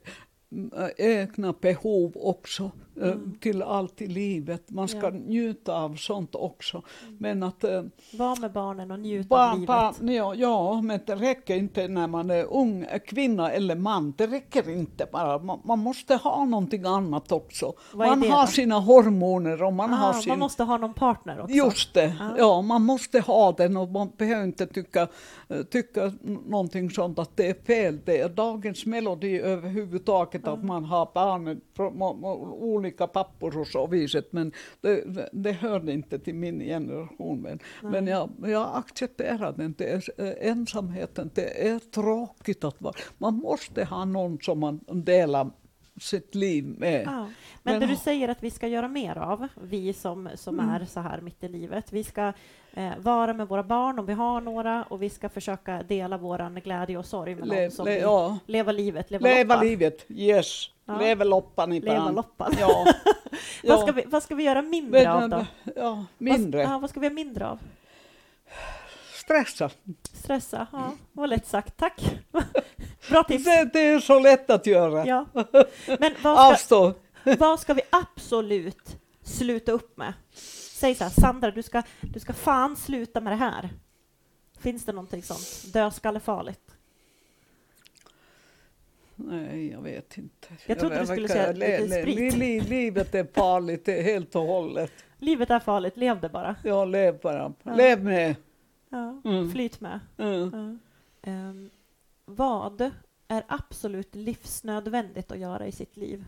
egna 0.96 1.54
behov 1.60 2.12
också. 2.14 2.70
Eh, 3.02 3.14
till 3.40 3.62
allt 3.62 4.02
i 4.02 4.06
livet. 4.06 4.70
Man 4.70 4.88
ska 4.88 4.98
Ja. 4.98 5.10
njuta 5.10 5.74
av 5.74 5.96
sånt 5.96 6.34
också. 6.34 6.82
Men 7.18 7.42
att 7.42 7.64
eh, 7.64 7.82
Var 8.12 8.40
med 8.40 8.52
barnen 8.52 8.90
och 8.90 8.98
njut 9.00 9.24
av 9.24 9.28
Barn, 9.28 9.60
livet. 10.00 10.16
ja, 10.16 10.34
ja, 10.34 10.80
men 10.82 11.00
det 11.06 11.14
räcker 11.14 11.56
inte 11.56 11.88
när 11.88 12.06
man 12.06 12.30
är 12.30 12.44
ung, 12.52 12.86
är 12.88 12.98
kvinna 12.98 13.50
eller 13.52 13.74
man. 13.76 14.14
Det 14.18 14.26
räcker 14.26 14.70
inte 14.70 15.06
bara. 15.12 15.38
Man, 15.38 15.60
man 15.64 15.78
måste 15.78 16.14
ha 16.16 16.44
någonting 16.44 16.84
annat 16.84 17.32
också. 17.32 17.72
Man 17.94 18.22
har 18.22 18.40
då? 18.40 18.46
sina 18.46 18.78
hormoner 18.80 19.62
och 19.62 19.72
man 19.72 19.92
har 19.92 20.10
Ah, 20.10 20.12
sin... 20.12 20.30
Man 20.30 20.38
måste 20.38 20.62
ha 20.64 20.76
någon 20.78 20.94
partner 20.94 21.40
också. 21.40 21.54
Just 21.54 21.94
det, 21.94 22.16
Ja. 22.18 22.34
ja. 22.38 22.62
man 22.62 22.82
måste 22.84 23.20
ha 23.20 23.52
den 23.52 23.76
och 23.76 23.88
man 23.88 24.10
behöver 24.16 24.44
inte 24.44 24.66
tycka, 24.66 25.08
eh, 25.48 25.62
tycka 25.62 26.12
någonting 26.46 26.90
sånt 26.90 27.18
att 27.18 27.36
det 27.36 27.50
är 27.50 27.54
fel. 27.66 28.00
Det 28.04 28.20
är 28.20 28.28
dagens 28.28 28.86
melodi 28.86 29.38
överhuvudtaget 29.40 30.46
att 30.48 30.64
man 30.64 30.84
har 30.84 31.08
barnen 31.14 31.60
olika 31.80 33.06
pappor 33.06 33.58
och 33.58 33.66
så 33.66 33.86
viset. 33.86 34.32
Men 34.32 34.52
det, 34.80 35.28
det, 35.32 35.52
hörde 35.52 35.92
inte 35.92 36.18
till 36.18 36.34
min 36.34 36.60
generation. 36.60 37.42
Men, 37.42 37.58
men 37.82 38.06
jag, 38.06 38.30
jag 38.46 38.70
accepterar 38.74 39.52
den. 39.52 39.74
Det 39.78 39.92
är 39.92 40.02
eh, 40.16 40.50
ensamheten, 40.50 41.30
det 41.34 41.68
är 41.68 41.78
tråkigt 41.78 42.64
att 42.64 42.82
vara. 42.82 42.94
Man 43.18 43.34
måste 43.34 43.84
ha 43.84 44.04
någon 44.04 44.38
som 44.40 44.60
man 44.60 44.80
delar 44.86 45.50
sitt 46.00 46.34
liv 46.34 46.64
med. 46.78 47.02
Ja. 47.06 47.10
Men, 47.12 47.28
Men 47.62 47.80
det 47.80 47.86
du 47.86 47.96
säger 47.96 48.28
att 48.28 48.42
vi 48.42 48.50
ska 48.50 48.66
göra 48.68 48.88
mer 48.88 49.18
av, 49.18 49.48
vi 49.62 49.92
som, 49.92 50.28
som 50.34 50.60
Mm. 50.60 50.74
är 50.74 50.84
så 50.84 51.00
här 51.00 51.20
mitt 51.20 51.44
i 51.44 51.48
livet. 51.48 51.92
Vi 51.92 52.04
ska 52.04 52.32
eh, 52.72 52.90
vara 52.98 53.32
med 53.32 53.48
våra 53.48 53.62
barn 53.62 53.98
om 53.98 54.06
vi 54.06 54.12
har 54.12 54.40
några 54.40 54.82
och 54.84 55.02
vi 55.02 55.10
ska 55.10 55.28
försöka 55.28 55.82
dela 55.82 56.18
vår 56.18 56.60
glädje 56.60 56.98
och 56.98 57.06
sorg 57.06 57.34
med 57.34 57.48
Le- 57.48 57.62
dem 57.62 57.70
som 57.70 57.84
le- 57.86 57.94
vi, 57.94 58.00
ja. 58.00 58.38
leva 58.46 58.72
livet, 58.72 59.10
leva, 59.10 59.28
Leva 59.28 59.54
loppan. 59.54 59.66
livet, 59.66 60.04
yes. 60.08 60.70
Ja. 60.84 60.98
Leva 60.98 61.24
loppan 61.24 61.72
i 61.72 61.80
Leva 61.80 62.10
loppan. 62.10 62.52
Ja. 62.60 62.86
Vad, 63.64 63.80
ska 63.80 63.92
vi, 63.92 64.04
vad 64.06 64.22
ska 64.22 64.34
vi 64.34 64.42
göra 64.44 64.62
mindre 64.62 65.12
av 65.12 65.28
då? 65.28 65.46
Ja, 65.76 66.04
mindre. 66.18 66.64
Vad, 66.64 66.72
ja, 66.74 66.78
vad 66.78 66.90
ska 66.90 67.00
vi 67.00 67.06
göra 67.06 67.14
mindre 67.14 67.46
av? 67.48 67.58
Stressa. 69.28 69.70
Stressa? 70.12 70.66
Ja, 70.72 70.92
var 71.12 71.26
lätt 71.26 71.46
sagt. 71.46 71.76
Tack! 71.76 72.18
Bra 73.10 73.24
tips! 73.24 73.44
Det, 73.44 73.70
det 73.72 73.80
är 73.80 74.00
så 74.00 74.18
lätt 74.20 74.50
att 74.50 74.66
göra. 74.66 75.06
Ja. 75.06 75.26
Men 76.00 76.14
vad 76.22 76.58
ska, 76.58 76.94
vad 77.38 77.60
ska 77.60 77.74
vi 77.74 77.80
absolut 77.90 78.96
sluta 79.22 79.72
upp 79.72 79.96
med? 79.96 80.12
Säg 80.72 80.94
så 80.94 81.04
här, 81.04 81.10
Sandra, 81.10 81.50
du 81.50 81.62
ska, 81.62 81.82
du 82.00 82.20
ska 82.20 82.32
fan 82.32 82.76
sluta 82.76 83.20
med 83.20 83.32
det 83.32 83.36
här. 83.36 83.68
Finns 84.60 84.84
det 84.84 84.92
någonting 84.92 85.22
sånt? 85.22 85.72
Dödskallefarligt? 85.72 86.60
Nej, 89.16 89.70
jag 89.70 89.82
vet 89.82 90.18
inte. 90.18 90.48
Jag 90.66 90.78
trodde 90.78 91.00
du 91.00 91.06
skulle 91.06 91.28
säga 91.28 91.52
lite 91.52 91.88
sprit. 92.02 92.34
li- 92.34 92.60
livet 92.60 93.14
är 93.14 93.26
farligt, 93.34 93.84
det 93.84 93.98
är 93.98 94.02
helt 94.02 94.34
och 94.36 94.42
hållet. 94.42 94.92
Livet 95.18 95.50
är 95.50 95.58
farligt, 95.60 95.96
lev 95.96 96.20
det 96.20 96.28
bara. 96.28 96.56
Ja, 96.64 96.84
lev 96.84 97.20
bara. 97.20 97.52
Ja. 97.62 97.74
Lev 97.74 98.04
med. 98.04 98.36
Ja. 98.90 99.20
Mm. 99.24 99.50
Flyt 99.50 99.80
med. 99.80 100.00
Mm. 100.16 100.50
Ja. 100.52 101.30
Ehm, 101.30 101.70
vad 102.24 102.90
är 103.28 103.44
absolut 103.48 104.14
livsnödvändigt 104.14 105.32
att 105.32 105.38
göra 105.38 105.66
i 105.66 105.72
sitt 105.72 105.96
liv? 105.96 106.24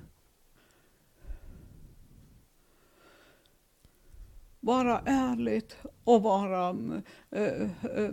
Vara 4.61 5.01
ärligt 5.07 5.77
och 6.05 6.23
vara... 6.23 6.77
eh, 7.31 7.63
eh, 7.83 8.11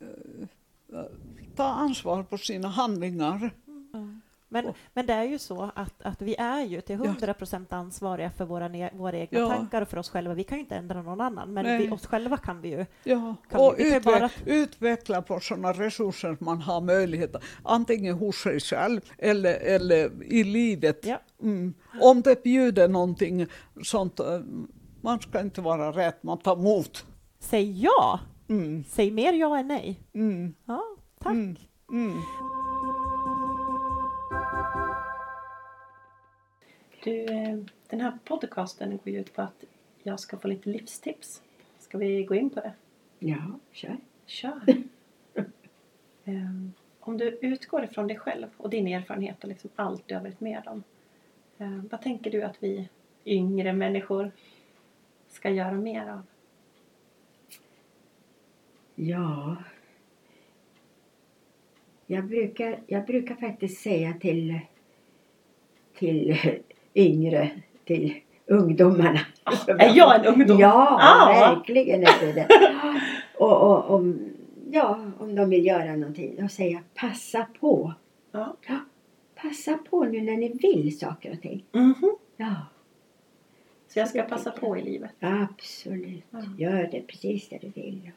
eh, 0.00 1.04
ta 1.56 1.64
ansvar 1.64 2.22
på 2.22 2.38
sina 2.38 2.68
handlingar. 2.68 3.50
Men, 4.54 4.72
men 4.94 5.06
det 5.06 5.12
är 5.12 5.24
ju 5.24 5.38
så 5.38 5.70
att, 5.74 6.02
att 6.02 6.22
vi 6.22 6.34
är 6.38 6.60
ju 6.64 6.80
till 6.80 6.98
Ja. 6.98 7.04
100 7.04 7.34
procent 7.34 7.72
ansvariga 7.72 8.30
för 8.30 8.44
våra, 8.44 8.90
våra 8.92 9.16
egna 9.18 9.38
Ja. 9.38 9.48
tankar 9.48 9.82
och 9.82 9.88
för 9.88 9.96
oss 9.98 10.08
själva. 10.10 10.34
Vi 10.34 10.44
kan 10.44 10.58
ju 10.58 10.62
inte 10.62 10.74
ändra 10.76 11.02
någon 11.02 11.20
annan, 11.20 11.52
men 11.52 11.64
Nej. 11.64 11.78
vi, 11.86 11.90
oss 11.90 12.06
själva 12.06 12.36
kan 12.36 12.60
vi 12.60 12.68
ju. 12.68 12.86
Ja, 13.04 13.34
Kan 13.50 13.60
och 13.60 13.74
vi- 13.78 13.84
vi 13.84 13.90
kan 13.90 13.92
ju 13.92 13.98
utve- 13.98 14.20
bara- 14.20 14.30
utveckla 14.44 15.22
på 15.22 15.40
sådana 15.40 15.72
resurser 15.72 16.36
man 16.40 16.60
har 16.60 16.80
möjlighet 16.80 17.36
antingen 17.62 18.14
hos 18.18 18.36
sig 18.42 18.60
själv 18.60 19.00
eller, 19.18 19.54
eller 19.54 20.22
i 20.22 20.44
livet. 20.44 21.06
Ja. 21.06 21.20
Mm. 21.42 21.74
Om 22.00 22.22
det 22.22 22.42
bjuder 22.42 22.88
någonting 22.88 23.46
sånt, 23.82 24.20
eh, 24.20 24.26
man 25.00 25.20
ska 25.20 25.40
inte 25.40 25.60
vara 25.60 25.92
rädd, 25.92 26.14
man 26.20 26.38
tar 26.38 26.56
emot. 26.56 27.04
Säg 27.38 27.82
ja! 27.82 28.20
Mm. 28.48 28.84
Säg 28.88 29.10
mer 29.10 29.32
ja 29.32 29.58
än 29.58 29.68
nej. 29.68 30.00
Mm. 30.14 30.54
Ja, 30.64 30.82
tack. 31.22 31.36
Du, 37.04 37.24
eh, 37.24 37.58
den 37.88 38.00
här 38.00 38.18
podcasten 38.24 38.90
går 39.04 39.08
ju 39.14 39.20
ut 39.20 39.34
på 39.34 39.42
att 39.42 39.64
jag 40.02 40.20
ska 40.20 40.38
få 40.38 40.48
lite 40.48 40.68
livstips. 40.70 41.42
Ska 41.78 41.98
vi 41.98 42.24
gå 42.24 42.34
in 42.34 42.50
på 42.50 42.60
det? 42.60 42.72
Ja, 43.18 43.58
kör. 43.72 43.96
Kör! 44.26 44.60
Ehm, 46.26 46.72
Om 47.00 47.18
du 47.18 47.38
utgår 47.42 47.84
ifrån 47.84 48.06
dig 48.06 48.18
själv 48.18 48.46
och 48.56 48.70
din 48.70 48.86
erfarenhet 48.86 49.42
och 49.44 49.48
liksom 49.48 49.70
allt 49.76 50.08
du 50.08 50.14
har 50.14 50.22
varit 50.22 50.40
med 50.40 50.62
om. 50.66 50.82
eh, 51.58 51.80
Vad 51.90 52.02
tänker 52.02 52.30
du 52.30 52.42
att 52.42 52.62
vi 52.62 52.88
yngre 53.24 53.72
människor 53.72 54.30
ska 55.28 55.50
göra 55.50 55.72
mer 55.72 56.08
av? 56.08 56.22
Ja. 58.94 59.56
Jag 62.06 62.24
brukar, 62.24 62.80
jag 62.86 63.06
brukar 63.06 63.34
faktiskt 63.34 63.82
säga 63.82 64.14
till, 64.20 64.60
till 65.94 66.36
yngre, 66.94 67.50
till 67.84 68.14
ungdomarna. 68.46 69.20
Är 69.78 69.96
jag 69.96 70.14
en 70.26 70.34
ungdom? 70.34 70.58
Ja, 70.60 70.98
Ah. 71.02 71.54
verkligen 71.54 72.02
är 72.02 72.20
du 72.26 72.32
det. 72.32 72.48
Och, 73.38 73.70
och 73.70 73.90
om, 73.94 74.30
ja, 74.70 75.10
om 75.18 75.34
de 75.34 75.50
vill 75.50 75.66
göra 75.66 75.96
någonting, 75.96 76.36
då 76.40 76.48
säger 76.48 76.72
jag 76.72 76.82
passa 76.94 77.46
på. 77.60 77.92
Ja. 78.32 78.56
Passa 79.34 79.78
på 79.90 80.04
nu 80.04 80.20
när 80.20 80.36
ni 80.36 80.48
vill 80.48 80.98
saker 80.98 81.32
och 81.32 81.40
ting. 81.42 81.64
Mhm. 81.72 82.16
Ja, 82.36 82.54
Så 83.88 83.98
jag 83.98 84.08
ska 84.08 84.22
passa 84.22 84.50
på 84.50 84.76
i 84.78 84.82
livet. 84.82 85.10
absolut. 85.20 86.24
Ja. 86.30 86.38
Gör 86.58 86.88
det 86.92 87.00
precis 87.06 87.48
det 87.48 87.58
du 87.60 87.68
vill. 87.68 88.10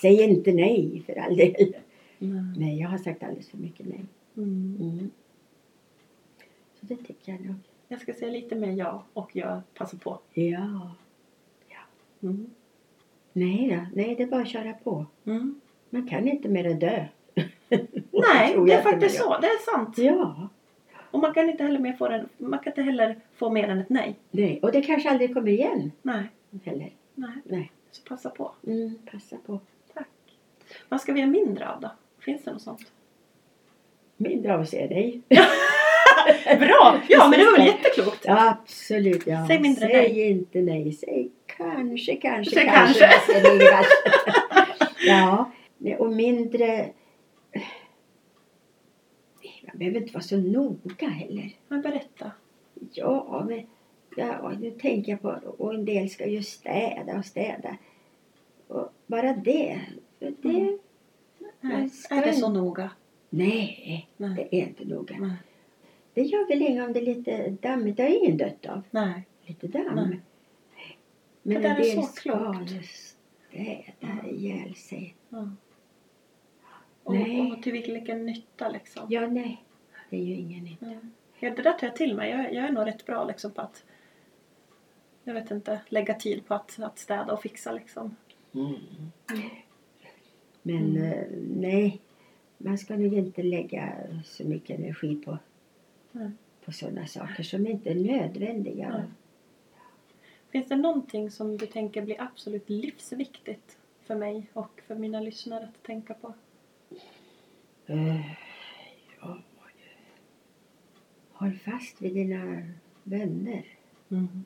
Säg 0.00 0.22
inte 0.22 0.52
nej 0.52 1.02
för 1.06 1.14
all 1.20 1.36
del. 1.36 1.74
Mm. 2.20 2.52
Nej, 2.56 2.80
jag 2.80 2.88
har 2.88 2.98
sagt 2.98 3.22
alldeles 3.22 3.48
för 3.48 3.58
mycket 3.58 3.86
nej. 3.86 4.04
Mm. 4.36 4.76
Mm. 4.80 5.10
Så 6.80 6.86
det 6.86 6.96
tycker 6.96 7.32
jag 7.32 7.40
nog. 7.46 7.54
Jag 7.94 8.00
ska 8.00 8.14
säga 8.14 8.32
lite 8.32 8.54
mer 8.54 8.72
ja 8.72 9.04
och 9.12 9.36
jag 9.36 9.60
passar 9.74 9.98
på. 9.98 10.18
Ja. 10.32 10.90
Mm. 12.22 12.50
Nej 13.32 13.86
nej 13.92 14.14
det 14.14 14.22
är 14.22 14.26
bara 14.26 14.42
att 14.42 14.48
köra 14.48 14.72
på. 14.72 15.06
Mm. 15.24 15.60
Man 15.90 16.08
kan 16.08 16.28
inte 16.28 16.48
mer 16.48 16.66
än 16.66 16.78
dö. 16.78 17.04
Nej, 18.10 18.56
det 18.66 18.72
är 18.72 18.82
faktiskt 18.82 19.18
så. 19.18 19.38
Det 19.40 19.46
är 19.46 19.72
sant. 19.72 19.98
Ja. 19.98 20.48
Och 21.10 21.20
man 21.20 21.34
kan 21.34 21.50
inte 21.50 21.64
heller 21.64 21.78
mer 21.78 21.92
få 21.92 22.08
den, 22.08 22.28
man 22.38 22.58
kan 22.58 22.70
inte 22.70 22.82
heller 22.82 23.20
få 23.34 23.50
mer 23.50 23.68
än 23.68 23.78
ett 23.78 23.88
nej. 23.88 24.16
Nej, 24.30 24.60
och 24.62 24.72
det 24.72 24.82
kanske 24.82 25.10
aldrig 25.10 25.34
kommer 25.34 25.48
igen 25.48 25.92
Nej, 26.02 26.24
heller. 26.64 26.92
nej. 27.14 27.36
Nej. 27.44 27.72
Så 27.90 28.02
passa 28.02 28.30
på. 28.30 28.52
Mm, 28.66 28.98
passa 29.10 29.36
på. 29.46 29.60
Tack. 29.94 30.08
Vad 30.88 31.00
ska 31.00 31.12
vi 31.12 31.20
göra 31.20 31.30
mindre 31.30 31.68
av 31.68 31.80
då? 31.80 31.90
Finns 32.18 32.44
det 32.44 32.52
något 32.52 32.62
sånt? 32.62 32.92
Mindre 34.16 34.54
av 34.54 34.60
att 34.60 34.68
se 34.68 34.86
dig. 34.86 35.22
Bra! 36.58 37.00
Ja, 37.08 37.28
men 37.28 37.38
det 37.38 37.44
var 37.44 37.58
väl 37.58 37.66
jätteklokt? 37.66 38.24
Absolut, 38.28 39.26
ja. 39.26 39.46
Säg 39.46 39.60
mindre 39.60 39.80
Säg 39.80 40.12
nej. 40.12 40.30
inte 40.30 40.60
nej. 40.60 40.92
Säg 40.92 41.30
kanske, 41.46 42.16
kanske, 42.16 42.54
Säg 42.54 42.64
kanske. 42.64 43.00
kanske. 43.00 43.94
Ja, 45.06 45.50
och 45.98 46.12
mindre... 46.12 46.90
Man 49.66 49.78
behöver 49.78 50.00
inte 50.00 50.12
vara 50.12 50.22
så 50.22 50.36
noga 50.36 51.08
heller. 51.08 51.50
Men 51.68 51.82
berätta. 51.82 52.30
Ja, 52.92 53.44
men 53.48 53.66
ja, 54.16 54.52
nu 54.60 54.70
tänker 54.70 55.12
jag 55.12 55.22
på 55.22 55.40
och 55.58 55.74
en 55.74 55.84
del 55.84 56.10
ska 56.10 56.26
ju 56.26 56.42
städa 56.42 57.18
och 57.18 57.24
städa. 57.24 57.76
Och 58.68 58.92
bara 59.06 59.32
det. 59.32 59.80
Det 60.18 60.34
Mm. 60.44 60.78
Nej. 61.60 61.90
Är 62.10 62.26
det 62.26 62.32
så 62.32 62.48
noga? 62.48 62.90
nej, 63.30 64.08
Nej. 64.16 64.34
det 64.34 64.56
är 64.56 64.62
inte 64.62 64.84
noga. 64.84 65.16
Nej. 65.20 65.36
Det 66.14 66.22
gör 66.22 66.48
väl 66.48 66.62
inget 66.62 66.86
om 66.86 66.92
det 66.92 67.00
är 67.00 67.04
lite 67.14 67.50
dammigt. 67.50 67.96
Det 67.96 68.02
har 68.02 68.10
ingen 68.24 68.36
dött 68.36 68.66
av. 68.66 68.82
Nej. 68.90 69.26
Lite 69.46 69.66
damm. 69.68 69.94
Nej. 69.94 70.20
Men 71.42 71.62
Det 71.62 71.68
en 71.68 71.76
är 71.76 71.80
del 71.80 71.96
så 71.96 72.02
ska 72.02 72.22
klokt. 72.52 72.70
ju 72.72 72.82
städa 72.82 74.28
ihjäl 74.30 74.74
sig. 74.74 75.14
Ja. 75.28 75.50
Och, 77.02 77.14
och 77.56 77.62
till 77.62 77.72
vilken 77.72 78.26
nytta 78.26 78.68
liksom? 78.68 79.06
Ja, 79.10 79.26
nej. 79.26 79.64
Det 80.10 80.16
är 80.16 80.22
ju 80.22 80.34
ingen 80.34 80.64
nytta. 80.64 80.86
Ja. 80.92 80.98
Ja, 81.38 81.50
det 81.56 81.62
där 81.62 81.72
tar 81.72 81.86
jag 81.86 81.96
till 81.96 82.14
mig. 82.16 82.30
Jag, 82.30 82.54
jag 82.54 82.64
är 82.64 82.72
nog 82.72 82.86
rätt 82.86 83.06
bra 83.06 83.24
liksom 83.24 83.50
på 83.50 83.60
att 83.60 83.84
jag 85.24 85.34
vet 85.34 85.50
inte, 85.50 85.80
lägga 85.88 86.14
tid 86.14 86.46
på 86.46 86.54
att, 86.54 86.78
att 86.78 86.98
städa 86.98 87.32
och 87.32 87.42
fixa 87.42 87.72
liksom. 87.72 88.16
Men 90.62 90.96
Mm. 90.96 91.02
eh, 91.12 91.24
nej, 91.56 92.00
man 92.58 92.78
ska 92.78 92.96
nog 92.96 93.14
inte 93.14 93.42
lägga 93.42 93.92
så 94.24 94.44
mycket 94.44 94.78
energi 94.78 95.16
på, 95.16 95.38
Nej. 96.16 96.30
på 96.64 96.72
sådana 96.72 97.06
saker 97.06 97.42
som 97.42 97.66
inte 97.66 97.90
är 97.90 97.94
nödvändiga. 97.94 99.04
Finns 100.48 100.68
det 100.68 100.76
någonting 100.76 101.30
som 101.30 101.56
du 101.56 101.66
tänker 101.66 102.02
blir 102.02 102.20
absolut 102.22 102.68
livsviktigt 102.70 103.78
för 104.02 104.14
mig 104.16 104.46
och 104.52 104.80
för 104.86 104.94
mina 104.94 105.20
lyssnare 105.20 105.64
att 105.64 105.82
tänka 105.82 106.14
på? 106.14 106.34
Eh, 107.86 108.20
ja. 109.20 109.38
Håll 111.32 111.58
fast 111.58 112.02
vid 112.02 112.14
dina 112.14 112.62
vänner. 113.02 113.64
Mm. 114.10 114.44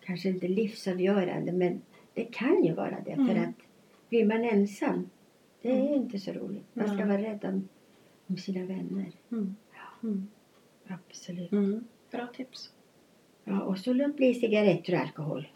Kanske 0.00 0.28
inte 0.28 0.48
livsavgörande 0.48 1.52
men 1.52 1.82
det 2.14 2.24
kan 2.24 2.64
ju 2.64 2.72
vara 2.72 3.00
det. 3.04 3.14
För 3.14 3.22
Mm. 3.22 3.42
att 3.48 3.54
blir 4.08 4.24
man 4.26 4.44
ensam, 4.44 5.10
det 5.62 5.70
är 5.70 5.94
inte 5.94 6.18
så 6.20 6.32
roligt. 6.32 6.66
Man 6.72 6.86
ska 6.86 6.96
Nej. 6.96 7.06
vara 7.06 7.22
rädd 7.22 7.44
om, 7.44 7.68
om 8.26 8.36
sina 8.38 8.64
vänner. 8.66 9.06
Mm. 9.32 9.56
Mm. 10.02 10.28
Absolut. 10.88 11.52
Mm. 11.52 11.84
Bra 12.10 12.26
tips. 12.26 12.70
Ja, 13.44 13.60
och 13.60 13.78
så 13.78 13.92
låt 13.92 14.16
bli 14.16 14.34
cigaretter 14.34 14.94
och 14.94 15.00
alkohol. 15.00 15.48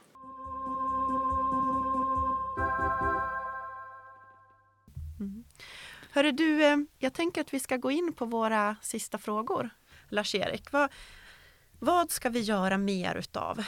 Hörru 6.12 6.32
du, 6.32 6.64
eh, 6.64 6.76
jag 6.98 7.12
tänker 7.12 7.40
att 7.40 7.54
vi 7.54 7.60
ska 7.60 7.76
gå 7.76 7.90
in 7.90 8.12
på 8.12 8.24
våra 8.24 8.76
sista 8.82 9.18
frågor. 9.18 9.70
Lars-Erik, 10.08 10.72
vad, 10.72 10.90
vad 11.78 12.10
ska 12.10 12.28
vi 12.28 12.40
göra 12.40 12.78
mer 12.78 13.14
utav? 13.14 13.64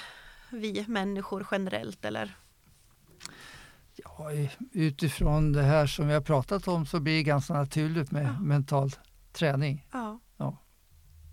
Vi 0.51 0.85
människor 0.89 1.47
generellt 1.51 2.05
eller? 2.05 2.37
Ja, 3.97 4.31
utifrån 4.73 5.53
det 5.53 5.63
här 5.63 5.87
som 5.87 6.09
vi 6.09 6.15
har 6.15 6.21
pratat 6.21 6.69
om 6.69 6.87
så 6.87 7.01
blir 7.01 7.17
det 7.17 7.23
ganska 7.23 7.55
naturligt 7.55 8.11
med 8.11 8.25
Ja. 8.25 8.41
mental 8.41 8.91
träning. 9.33 9.87
Ja. 9.93 10.21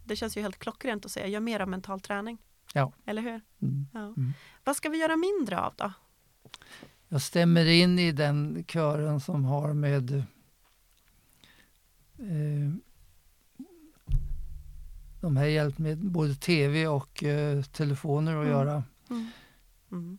Det 0.06 0.16
känns 0.16 0.38
ju 0.38 0.42
helt 0.42 0.60
klockrent 0.60 1.06
att 1.06 1.12
säga, 1.12 1.28
gör 1.28 1.40
mer 1.40 1.60
av 1.60 1.68
mental 1.70 2.00
träning. 2.00 2.38
Ja. 2.74 2.92
Eller 3.06 3.22
hur? 3.22 3.42
Mm. 3.62 3.88
Ja. 3.94 4.00
Mm. 4.00 4.34
Vad 4.64 4.76
ska 4.76 4.90
vi 4.90 4.98
göra 4.98 5.16
mindre 5.18 5.60
av 5.60 5.74
då? 5.76 5.94
Jag 7.08 7.22
stämmer 7.22 7.66
in 7.66 8.00
i 8.00 8.12
den 8.12 8.66
kören 8.68 9.20
som 9.20 9.46
har 9.46 9.74
med 9.74 10.12
eh, 12.18 12.74
de 15.22 15.38
här 15.38 15.46
hjälpmedlen, 15.46 16.12
både 16.12 16.36
tv 16.36 16.88
och 16.88 17.24
eh, 17.24 17.64
telefoner 17.64 18.32
att 18.32 18.46
Mm. 18.46 18.52
göra. 18.52 18.84
Mm. 19.92 20.18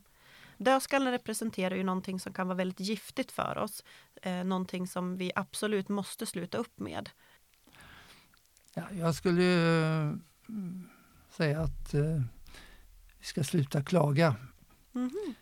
Dödskallen 0.57 1.11
representerar 1.11 1.75
ju 1.75 1.83
någonting 1.83 2.19
som 2.19 2.33
kan 2.33 2.47
vara 2.47 2.57
väldigt 2.57 2.79
giftigt 2.79 3.31
för 3.31 3.57
oss. 3.57 3.83
Eh, 4.21 4.43
någonting 4.43 4.87
som 4.87 5.17
vi 5.17 5.31
absolut 5.35 5.89
måste 5.89 6.25
sluta 6.25 6.57
upp 6.57 6.79
med. 6.79 7.09
Ja, 8.77 8.83
jag 8.99 9.15
skulle 9.15 9.43
eh, 10.07 10.13
säga 11.29 11.61
att 11.61 11.93
eh, 11.93 12.21
vi 13.19 13.25
ska 13.25 13.43
sluta 13.43 13.83
klaga. 13.83 14.35
Mhm. 14.91 15.33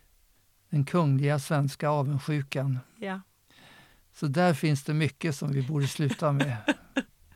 Den 0.69 0.85
kungliga 0.85 1.39
svenska 1.39 1.89
avundsjukan. 1.89 2.79
Ja. 2.97 3.21
Så 4.13 4.27
där 4.27 4.53
finns 4.53 4.83
det 4.83 4.93
mycket 4.93 5.35
som 5.35 5.51
vi 5.51 5.61
borde 5.61 5.87
sluta 5.87 6.31
med. 6.31 6.57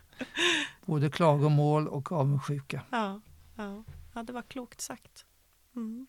Både 0.86 1.10
klagomål 1.10 1.88
och 1.88 2.12
avundsjuka. 2.12 2.82
Ja, 2.90 3.22
ja. 3.56 3.84
ja, 4.14 4.24
det 4.24 4.34
var 4.34 4.42
klokt 4.42 4.82
sagt. 4.82 5.26
Mm. 5.76 6.08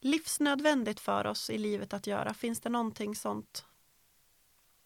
Livsnödvändigt 0.00 1.00
för 1.00 1.26
oss 1.26 1.50
i 1.50 1.58
livet 1.58 1.94
att 1.94 2.06
göra. 2.06 2.34
Finns 2.34 2.60
det 2.60 2.68
någonting 2.68 3.14
sånt? 3.14 3.64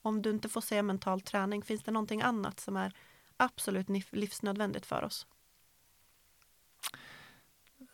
Om 0.02 0.22
du 0.22 0.30
inte 0.30 0.48
får 0.48 0.60
se 0.60 0.82
mental 0.82 1.20
träning, 1.20 1.62
finns 1.62 1.82
det 1.82 1.90
någonting 1.90 2.22
annat 2.22 2.60
som 2.60 2.76
är 2.76 2.94
absolut 3.40 3.88
livsnödvändigt 4.12 4.86
för 4.86 5.04
oss? 5.04 5.26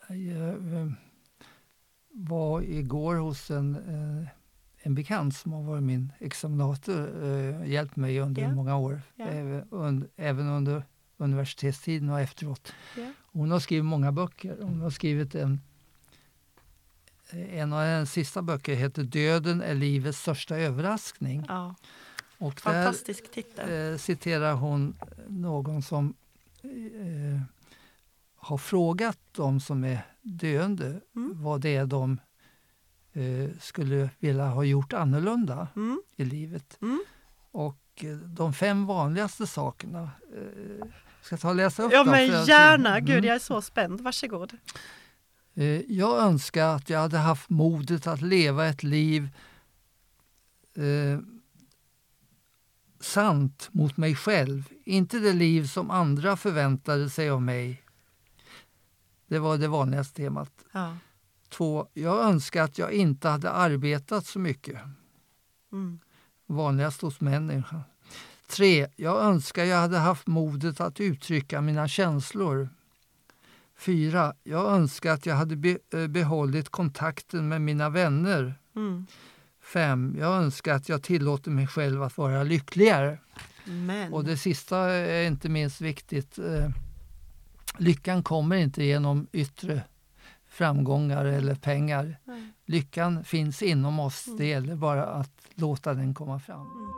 Jag 0.09 0.73
eh, 0.81 0.91
var 2.11 2.63
igår 2.63 3.17
hos 3.17 3.51
en, 3.51 3.75
eh, 3.77 4.29
en 4.79 4.95
bekant 4.95 5.37
som 5.37 5.53
har 5.53 5.63
varit 5.63 5.83
min 5.83 6.13
examinator, 6.19 7.25
eh, 7.25 7.67
hjälpt 7.71 7.97
mig 7.97 8.21
under 8.21 8.43
Ja. 8.43 8.53
många 8.53 8.77
år, 8.77 9.03
Ja. 9.15 9.27
även, 9.27 9.63
und, 9.69 10.09
även 10.17 10.47
under 10.49 10.83
universitetstiden 11.17 12.11
och 12.11 12.21
efteråt. 12.21 12.73
Ja. 12.97 13.13
Hon 13.33 13.51
har 13.51 13.61
skrivit 13.61 13.85
många 13.85 14.13
böcker. 14.13 14.57
Hon 14.63 14.81
har 14.81 14.91
skrivit 14.91 15.35
en, 15.35 15.61
en 17.31 17.73
av 17.73 17.81
hennes 17.85 18.13
sista 18.13 18.43
böcker 18.43 18.75
heter 18.75 19.03
Döden 19.03 19.63
är 19.63 19.75
livets 19.75 20.19
största 20.21 20.57
överraskning. 20.57 21.45
Ja, 21.49 21.75
Och 22.39 22.53
där 22.55 22.61
fantastisk 22.63 23.31
titel. 23.31 23.93
eh, 23.93 23.99
citerar 23.99 24.53
hon 24.55 24.97
någon 25.29 25.83
som 25.83 26.15
eh, 26.63 27.41
har 28.37 28.59
frågat 28.59 29.19
de 29.33 29.61
som 29.61 29.85
är 29.85 30.07
döende 30.23 31.01
Mm. 31.17 31.43
vad 31.43 31.61
det 31.61 31.77
är 31.77 31.87
de 31.87 32.21
eh, 33.13 33.51
skulle 33.61 34.11
vilja 34.19 34.47
ha 34.49 34.65
gjort 34.65 34.93
annorlunda 34.93 35.69
Mm. 35.77 36.03
i 36.17 36.25
livet. 36.25 36.79
Mm. 36.83 37.05
Och 37.51 37.79
eh, 38.05 38.17
de 38.17 38.53
fem 38.55 38.87
vanligaste 38.87 39.47
sakerna, 39.47 40.11
eh, 40.35 40.87
ska 41.23 41.33
jag 41.33 41.41
ta 41.41 41.49
och 41.49 41.55
läsa 41.55 41.83
upp 41.83 41.93
Ja 41.93 41.99
dem? 42.05 42.11
men 42.11 42.27
gärna, 42.45 43.01
gud 43.01 43.11
Mm. 43.11 43.25
jag 43.25 43.35
är 43.35 43.39
så 43.39 43.63
spänd. 43.63 44.01
Varsågod. 44.01 44.53
Eh, 45.55 45.81
Jag 45.93 46.23
önskar 46.23 46.67
att 46.77 46.91
jag 46.91 46.99
hade 47.01 47.19
haft 47.19 47.51
modet 47.51 48.07
att 48.07 48.21
leva 48.23 48.67
ett 48.67 48.83
liv 48.83 49.29
eh, 50.75 51.19
sant 53.07 53.69
mot 53.73 53.97
mig 53.97 54.15
själv. 54.15 54.69
Inte 54.85 55.19
det 55.19 55.33
liv 55.33 55.67
som 55.67 55.91
andra 55.91 56.37
förväntade 56.37 57.11
sig 57.11 57.31
av 57.31 57.43
mig. 57.43 57.83
Det 59.27 59.39
var 59.39 59.59
det 59.59 59.69
vanligaste 59.69 60.17
temat. 60.17 60.53
Ja. 60.73 60.97
Två, 61.49 61.89
jag 61.95 62.25
önskar 62.25 62.63
att 62.63 62.79
jag 62.79 62.93
inte 62.93 63.29
hade 63.29 63.51
arbetat 63.51 64.27
så 64.27 64.39
mycket. 64.39 64.81
Mm. 65.73 66.01
Vanligast 66.47 67.03
hos 67.03 67.21
människan. 67.21 67.83
Tre, 68.47 68.89
jag 68.97 69.23
önskar 69.25 69.65
jag 69.65 69.81
hade 69.81 69.99
haft 69.99 70.27
modet 70.27 70.81
att 70.81 71.01
uttrycka 71.01 71.61
mina 71.61 71.89
känslor. 71.89 72.69
Fyra, 73.79 74.35
jag 74.45 74.73
önskar 74.73 75.13
att 75.13 75.27
jag 75.27 75.35
hade 75.35 75.79
eh, 75.93 76.07
behållit 76.07 76.69
kontakten 76.69 77.49
med 77.49 77.63
mina 77.63 77.89
vänner. 77.89 78.55
Mm. 78.77 79.07
Fem, 79.67 80.17
jag 80.19 80.35
önskar 80.43 80.75
att 80.75 80.89
jag 80.89 81.03
tillåter 81.03 81.51
mig 81.51 81.67
själv 81.67 82.03
att 82.03 82.19
vara 82.19 82.43
lyckligare. 82.43 83.19
Men. 83.65 84.13
Och 84.13 84.25
det 84.25 84.37
sista 84.37 84.79
är 84.79 85.27
inte 85.27 85.49
minst 85.49 85.81
viktigt. 85.81 86.39
Eh, 86.39 86.69
lyckan 87.79 88.23
kommer 88.23 88.57
inte 88.57 88.85
genom 88.85 89.27
yttre 89.33 89.83
framgångar 90.49 91.25
eller 91.25 91.55
pengar. 91.55 92.21
Nej. 92.25 92.53
Lyckan 92.65 93.25
finns 93.25 93.63
inom 93.63 94.01
oss. 94.01 94.27
Mm. 94.27 94.39
Det 94.39 94.47
gäller 94.47 94.77
bara 94.77 95.05
att 95.05 95.33
låta 95.55 95.95
den 95.95 96.15
komma 96.15 96.41
fram. 96.41 96.93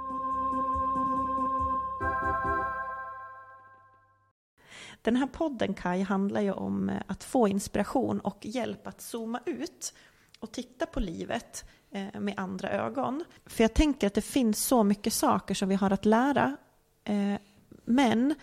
Den 5.02 5.16
här 5.16 5.26
podden 5.26 5.74
Kai 5.74 6.02
handlar 6.02 6.40
ju 6.40 6.52
om 6.52 6.88
eh, 6.88 7.02
att 7.06 7.24
få 7.24 7.48
inspiration 7.48 8.20
och 8.20 8.38
hjälp 8.46 8.86
att 8.86 9.00
zooma 9.00 9.40
ut 9.46 9.94
och 10.40 10.52
titta 10.52 10.86
på 10.86 11.00
livet 11.00 11.64
eh, 11.90 12.20
med 12.20 12.34
andra 12.36 12.70
ögon. 12.70 13.24
För 13.46 13.64
jag 13.64 13.74
tänker 13.74 14.06
att 14.06 14.14
det 14.14 14.20
finns 14.22 14.64
så 14.66 14.82
mycket 14.84 15.12
saker 15.12 15.54
som 15.54 15.68
vi 15.68 15.74
har 15.74 15.90
att 15.90 16.04
lära. 16.04 16.56
eh, 17.04 17.34
Men 17.84 18.34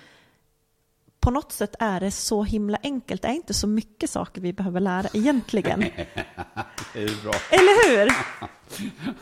på 1.26 1.32
något 1.32 1.52
sätt 1.52 1.76
är 1.80 2.00
det 2.00 2.12
så 2.12 2.44
himla 2.44 2.78
enkelt. 2.84 3.22
Det 3.22 3.28
är 3.28 3.34
inte 3.34 3.54
så 3.54 3.68
mycket 3.68 4.10
saker 4.10 4.42
vi 4.42 4.54
behöver 4.54 4.80
lära 4.80 5.08
egentligen. 5.14 5.80
Det 6.94 7.04
är 7.04 7.24
bra. 7.24 7.34
Eller 7.52 7.90
hur? 7.90 8.12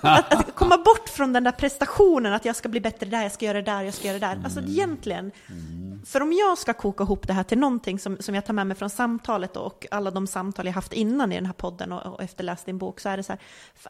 Att, 0.02 0.34
att 0.34 0.56
komma 0.56 0.78
bort 0.78 1.10
från 1.10 1.34
den 1.34 1.44
där 1.44 1.52
prestationen, 1.52 2.34
att 2.34 2.46
jag 2.46 2.56
ska 2.56 2.70
bli 2.70 2.80
bättre 2.80 3.06
där, 3.06 3.22
jag 3.24 3.32
ska 3.32 3.46
göra 3.46 3.62
det 3.62 3.72
där, 3.72 3.84
jag 3.84 3.94
ska 3.94 4.08
göra 4.08 4.20
det 4.20 4.26
där. 4.26 4.42
Alltså 4.44 4.60
egentligen, 4.60 5.32
för 6.06 6.22
om 6.22 6.34
jag 6.34 6.58
ska 6.58 6.74
koka 6.74 7.04
ihop 7.04 7.28
det 7.28 7.34
här 7.34 7.44
till 7.44 7.58
någonting 7.58 8.00
som, 8.00 8.18
som 8.20 8.36
jag 8.36 8.46
tar 8.46 8.54
med 8.54 8.68
mig 8.68 8.78
från 8.78 8.90
samtalet 8.90 9.58
och 9.58 9.88
alla 9.92 10.12
de 10.12 10.28
samtal 10.28 10.66
jag 10.66 10.74
haft 10.74 10.94
innan 10.94 11.32
i 11.32 11.36
den 11.36 11.46
här 11.46 11.54
podden 11.54 11.92
och, 11.92 12.14
och 12.14 12.24
efter 12.24 12.44
läst 12.44 12.66
din 12.66 12.78
bok, 12.78 13.00
så 13.00 13.10
är 13.10 13.18
det 13.18 13.24
så 13.24 13.32
här, 13.32 13.42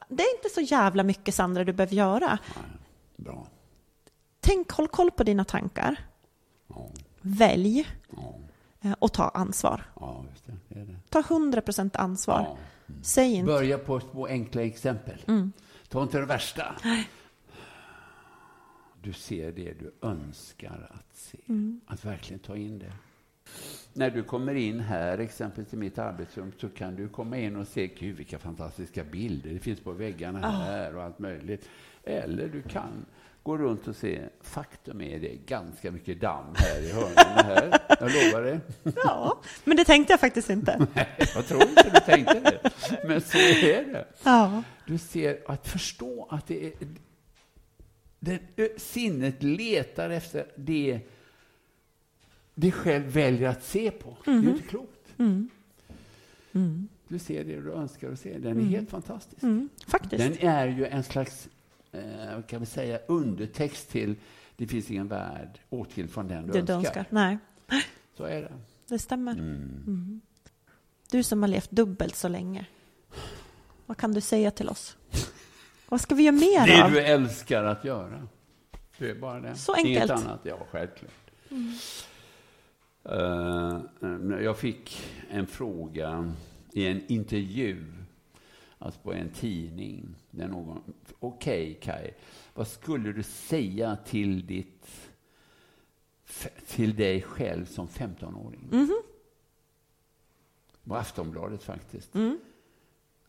det 0.08 0.23
är 0.23 0.38
inte 0.38 0.49
så 0.49 0.62
jävla 0.62 1.04
mycket 1.04 1.36
Sandra 1.36 1.63
du 1.63 1.73
behöver 1.73 1.95
göra. 1.95 2.38
Bra. 3.17 3.47
Tänk, 4.39 4.71
håll 4.71 4.88
koll 4.88 5.12
på 5.12 5.23
dina 5.23 5.45
tankar. 5.45 5.97
Välj 7.23 7.88
Ja, 8.15 8.36
eh, 8.81 8.95
och 8.99 9.13
ta 9.13 9.29
ansvar. 9.29 9.81
ja 9.99 10.25
det. 10.45 10.53
det, 10.79 10.86
det. 10.86 10.95
Ta 11.09 11.21
100% 11.21 11.97
ansvar. 11.97 12.41
Ja. 12.41 12.57
Säg 13.01 13.33
inte... 13.33 13.45
Börja 13.45 13.77
på 13.77 13.99
två 13.99 14.27
enkla 14.27 14.62
exempel. 14.62 15.23
Mm. 15.27 15.51
Ta 15.89 16.03
inte 16.03 16.19
det 16.19 16.25
värsta. 16.25 16.75
Du 19.01 19.13
ser 19.13 19.51
det 19.51 19.73
du 19.79 19.93
önskar 20.01 20.89
att 20.93 21.15
se. 21.15 21.38
Mm. 21.49 21.81
Att 21.88 22.05
verkligen 22.05 22.39
ta 22.39 22.55
in 22.57 22.79
det. 22.79 22.91
När 23.93 24.09
du 24.09 24.23
kommer 24.23 24.55
in 24.55 24.79
här, 24.79 25.17
exempelvis 25.17 25.73
i 25.73 25.77
mitt 25.77 25.97
arbetsrum, 25.97 26.51
så 26.57 26.69
kan 26.69 26.95
du 26.95 27.09
komma 27.09 27.38
in 27.38 27.55
och 27.55 27.67
se, 27.67 27.88
gud 27.88 28.17
vilka 28.17 28.39
fantastiska 28.39 29.03
bilder 29.03 29.49
det 29.53 29.59
finns 29.59 29.79
på 29.79 29.91
väggarna 29.91 30.39
Ah. 30.47 30.49
här 30.51 30.95
och 30.95 31.03
allt 31.03 31.19
möjligt. 31.19 31.69
Eller 32.03 32.47
du 32.49 32.62
kan 32.62 33.05
gå 33.43 33.58
runt 33.58 33.88
och 33.88 33.95
se, 33.95 34.21
faktum 34.41 35.01
är 35.01 35.19
det 35.19 35.34
är 35.34 35.38
ganska 35.45 35.91
mycket 35.91 36.21
damm 36.21 36.45
här 36.56 36.82
i 36.82 36.91
hörnen 36.91 37.45
här. 37.45 37.79
Jag 37.99 38.12
lovar 38.12 38.41
det. 38.41 38.60
Ja, 39.03 39.41
men 39.63 39.77
det 39.77 39.84
tänkte 39.86 40.13
jag 40.13 40.19
faktiskt 40.19 40.49
inte. 40.49 40.88
Jag 41.36 41.45
tror 41.47 41.62
inte 41.62 41.89
du 41.93 41.99
tänkte 41.99 42.39
det, 42.39 42.71
men 43.08 43.21
så 43.21 43.38
är 43.38 43.84
det. 43.93 44.06
Ja. 44.23 44.63
Du 44.88 44.97
ser, 44.97 45.39
att 45.45 45.67
förstå 45.67 46.27
att 46.29 46.47
det 46.47 46.65
är... 46.65 46.73
Den, 48.19 48.39
ö, 48.58 48.67
sinnet 48.77 49.43
letar 49.43 50.10
efter 50.10 50.45
det 50.56 50.99
det 52.56 52.71
själv 52.71 53.06
väljer 53.06 53.49
att 53.49 53.63
se 53.63 53.91
på. 53.91 54.17
Det 54.25 54.32
är 54.32 54.36
ju 54.41 54.49
inte 54.49 54.63
klokt. 54.67 54.99
Mm. 55.17 55.49
Mm. 56.53 56.88
Du 57.08 57.19
ser 57.19 57.43
det 57.43 57.62
du 57.62 57.71
önskar 57.71 58.12
att 58.12 58.19
se. 58.19 58.34
Den 58.34 58.45
är 58.45 58.51
Mm. 58.51 58.67
helt 58.67 58.89
fantastisk. 58.89 59.43
Mm. 59.43 59.69
Faktiskt. 59.88 60.23
Den 60.39 60.49
är 60.49 60.67
ju 60.67 60.86
en 60.86 61.03
slags, 61.03 61.49
eh, 61.93 62.41
kan 62.47 62.60
vi 62.60 62.65
säga, 62.65 62.99
undertext 63.08 63.89
till 63.89 64.15
Det 64.56 64.67
finns 64.67 64.91
ingen 64.91 65.08
värld 65.08 65.60
åtskild 65.69 66.12
från 66.12 66.27
den 66.27 66.47
du 66.47 66.51
Det 66.51 66.60
önskar. 66.60 66.73
du 66.82 66.88
önskar. 66.88 67.06
Nej, 67.10 67.38
Så 68.17 68.23
är 68.23 68.41
det. 68.41 68.53
det 68.88 68.99
stämmer. 68.99 69.32
Mm. 69.32 69.84
Mm. 69.88 70.21
Du 71.12 71.23
som 71.23 71.41
har 71.43 71.47
levt 71.49 71.71
dubbelt 71.71 72.15
så 72.15 72.27
länge. 72.27 72.65
Vad 73.86 73.97
kan 73.97 74.12
du 74.13 74.21
säga 74.21 74.51
till 74.51 74.69
oss? 74.69 74.97
Vad 75.89 76.01
ska 76.01 76.15
vi 76.15 76.23
göra 76.23 76.36
mer 76.36 76.67
Det 76.67 76.84
av? 76.84 76.91
du 76.91 76.99
älskar 76.99 77.63
att 77.63 77.86
göra. 77.86 78.27
Det 78.97 79.10
är 79.10 79.15
bara 79.15 79.39
det. 79.39 79.56
Så 79.56 79.75
Inget 79.77 80.01
enkelt. 80.01 80.25
annat. 80.25 80.39
Ja, 80.43 80.58
självklart. 80.71 81.12
Mm. 81.51 81.73
När 84.27 84.39
jag 84.39 84.58
fick 84.58 85.01
en 85.29 85.47
fråga 85.47 86.34
i 86.71 86.88
en 86.88 87.01
intervju, 87.08 87.86
alltså 88.84 89.00
på 89.02 89.13
en 89.13 89.30
tidning, 89.30 90.15
där 90.32 90.48
någon, 90.48 90.93
okej 91.19 91.80
Kai, 91.82 92.12
vad 92.54 92.67
skulle 92.67 93.12
du 93.12 93.24
säga 93.24 93.98
till 94.06 94.46
ditt 94.46 95.10
till 96.67 96.96
dig 96.96 97.22
själv 97.22 97.65
som 97.65 97.88
15-åring? 97.88 98.67
Mhm. 98.72 99.02
På 100.84 100.96
Aftonbladet 100.96 101.63
faktiskt. 101.63 102.15
Mm. 102.15 102.39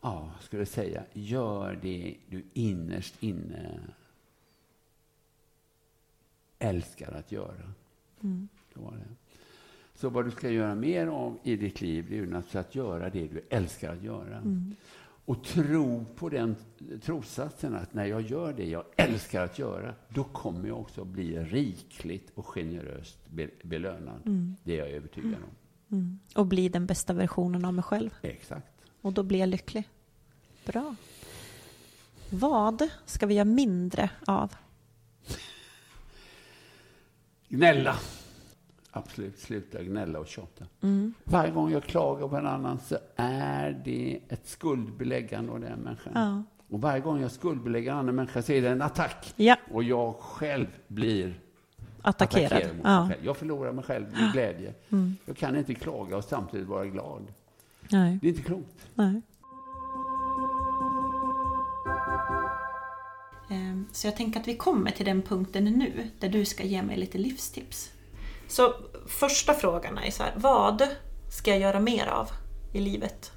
Ja, 0.01 0.31
skulle 0.41 0.65
säga, 0.65 1.03
gör 1.13 1.79
det 1.81 2.15
du 2.29 2.43
innerst 2.53 3.23
inne 3.23 3.79
älskar 6.59 7.11
att 7.11 7.31
göra. 7.31 7.73
Mm. 8.23 8.47
Det 8.73 8.79
var 8.79 8.91
det. 8.91 9.37
Så 9.93 10.09
vad 10.09 10.25
du 10.25 10.31
ska 10.31 10.49
göra 10.49 10.75
mer 10.75 11.07
av 11.07 11.39
i 11.43 11.55
ditt 11.55 11.81
liv, 11.81 12.05
det 12.09 12.17
är 12.17 12.21
ju 12.21 12.59
att 12.59 12.75
göra 12.75 13.09
det 13.09 13.27
du 13.27 13.41
älskar 13.49 13.93
att 13.93 14.03
göra. 14.03 14.37
Mm. 14.37 14.75
Och 15.25 15.43
tro 15.43 16.05
på 16.15 16.29
den 16.29 16.55
trossatsen 17.01 17.75
att 17.75 17.93
när 17.93 18.05
jag 18.05 18.21
gör 18.21 18.53
det 18.53 18.65
jag 18.69 18.83
älskar 18.95 19.43
att 19.43 19.59
göra, 19.59 19.95
då 20.09 20.23
kommer 20.23 20.67
jag 20.67 20.79
också 20.79 21.05
bli 21.05 21.39
rikligt 21.39 22.31
och 22.35 22.45
generöst 22.45 23.17
be- 23.29 23.49
belönad. 23.63 24.21
Mm. 24.25 24.55
Det 24.63 24.73
är 24.73 24.77
jag 24.77 24.89
övertygad 24.89 25.33
om. 25.33 25.97
Mm. 25.97 26.19
Och 26.35 26.45
bli 26.45 26.69
den 26.69 26.85
bästa 26.85 27.13
versionen 27.13 27.65
av 27.65 27.73
mig 27.73 27.83
själv. 27.83 28.09
Exakt. 28.21 28.67
Och 29.01 29.13
då 29.13 29.23
blir 29.23 29.39
jag 29.39 29.49
lycklig. 29.49 29.89
Bra. 30.65 30.95
Vad 32.29 32.89
ska 33.05 33.25
vi 33.25 33.33
göra 33.33 33.45
mindre 33.45 34.09
av? 34.27 34.53
Gnälla. 37.49 37.95
Absolut, 38.97 39.39
sluta 39.39 39.83
gnälla 39.83 40.19
och 40.19 40.27
tjata. 40.27 40.65
Mm. 40.81 41.13
Varje 41.23 41.51
gång 41.51 41.71
jag 41.71 41.83
klagar 41.83 42.27
på 42.27 42.35
en 42.37 42.47
annan 42.47 42.79
så 42.79 42.97
är 43.15 43.81
det 43.85 44.19
ett 44.29 44.47
skuldbeläggande 44.47 45.51
av 45.51 45.59
den 45.59 45.79
människan. 45.79 46.11
Ja. 46.15 46.43
Och 46.69 46.81
varje 46.81 46.99
gång 47.01 47.21
jag 47.21 47.31
skuldbelägger 47.31 47.91
en 47.91 47.97
annan 47.97 48.15
människa 48.15 48.41
så 48.41 48.51
är 48.51 48.61
det 48.61 48.69
en 48.69 48.81
attack. 48.81 49.33
Ja. 49.35 49.55
Och 49.71 49.83
jag 49.83 50.15
själv 50.15 50.67
blir 50.87 51.39
Attackerad. 52.01 52.45
attackerad 52.51 52.75
mot 52.77 52.85
Ja. 52.85 52.99
mig 53.05 53.09
själv. 53.15 53.25
Jag 53.25 53.37
förlorar 53.37 53.71
mig 53.73 53.83
själv 53.83 54.05
i 54.07 54.31
glädje. 54.33 54.73
Mm. 54.89 55.15
Jag 55.25 55.37
kan 55.37 55.55
inte 55.55 55.73
klaga 55.73 56.17
och 56.17 56.23
samtidigt 56.23 56.67
vara 56.67 56.85
glad. 56.85 57.21
Nej. 57.91 58.19
Det 58.21 58.27
är 58.27 58.29
inte 58.29 58.43
klokt. 58.43 58.87
Nej. 58.95 59.21
Ehm, 63.49 63.85
Så 63.91 64.07
jag 64.07 64.15
tänker 64.15 64.39
att 64.39 64.47
vi 64.47 64.55
kommer 64.55 64.91
till 64.91 65.05
den 65.05 65.21
punkten 65.21 65.63
nu 65.65 66.09
där 66.19 66.29
du 66.29 66.45
ska 66.45 66.63
ge 66.63 66.81
mig 66.83 66.97
lite 66.97 67.17
livstips. 67.17 67.91
Så 68.47 68.73
första 69.07 69.53
frågan 69.53 69.97
är 69.97 70.11
så 70.11 70.23
här, 70.23 70.33
vad 70.35 70.81
ska 71.31 71.51
jag 71.51 71.59
göra 71.59 71.79
mer 71.79 72.07
av 72.07 72.29
i 72.73 72.79
livet? 72.79 73.31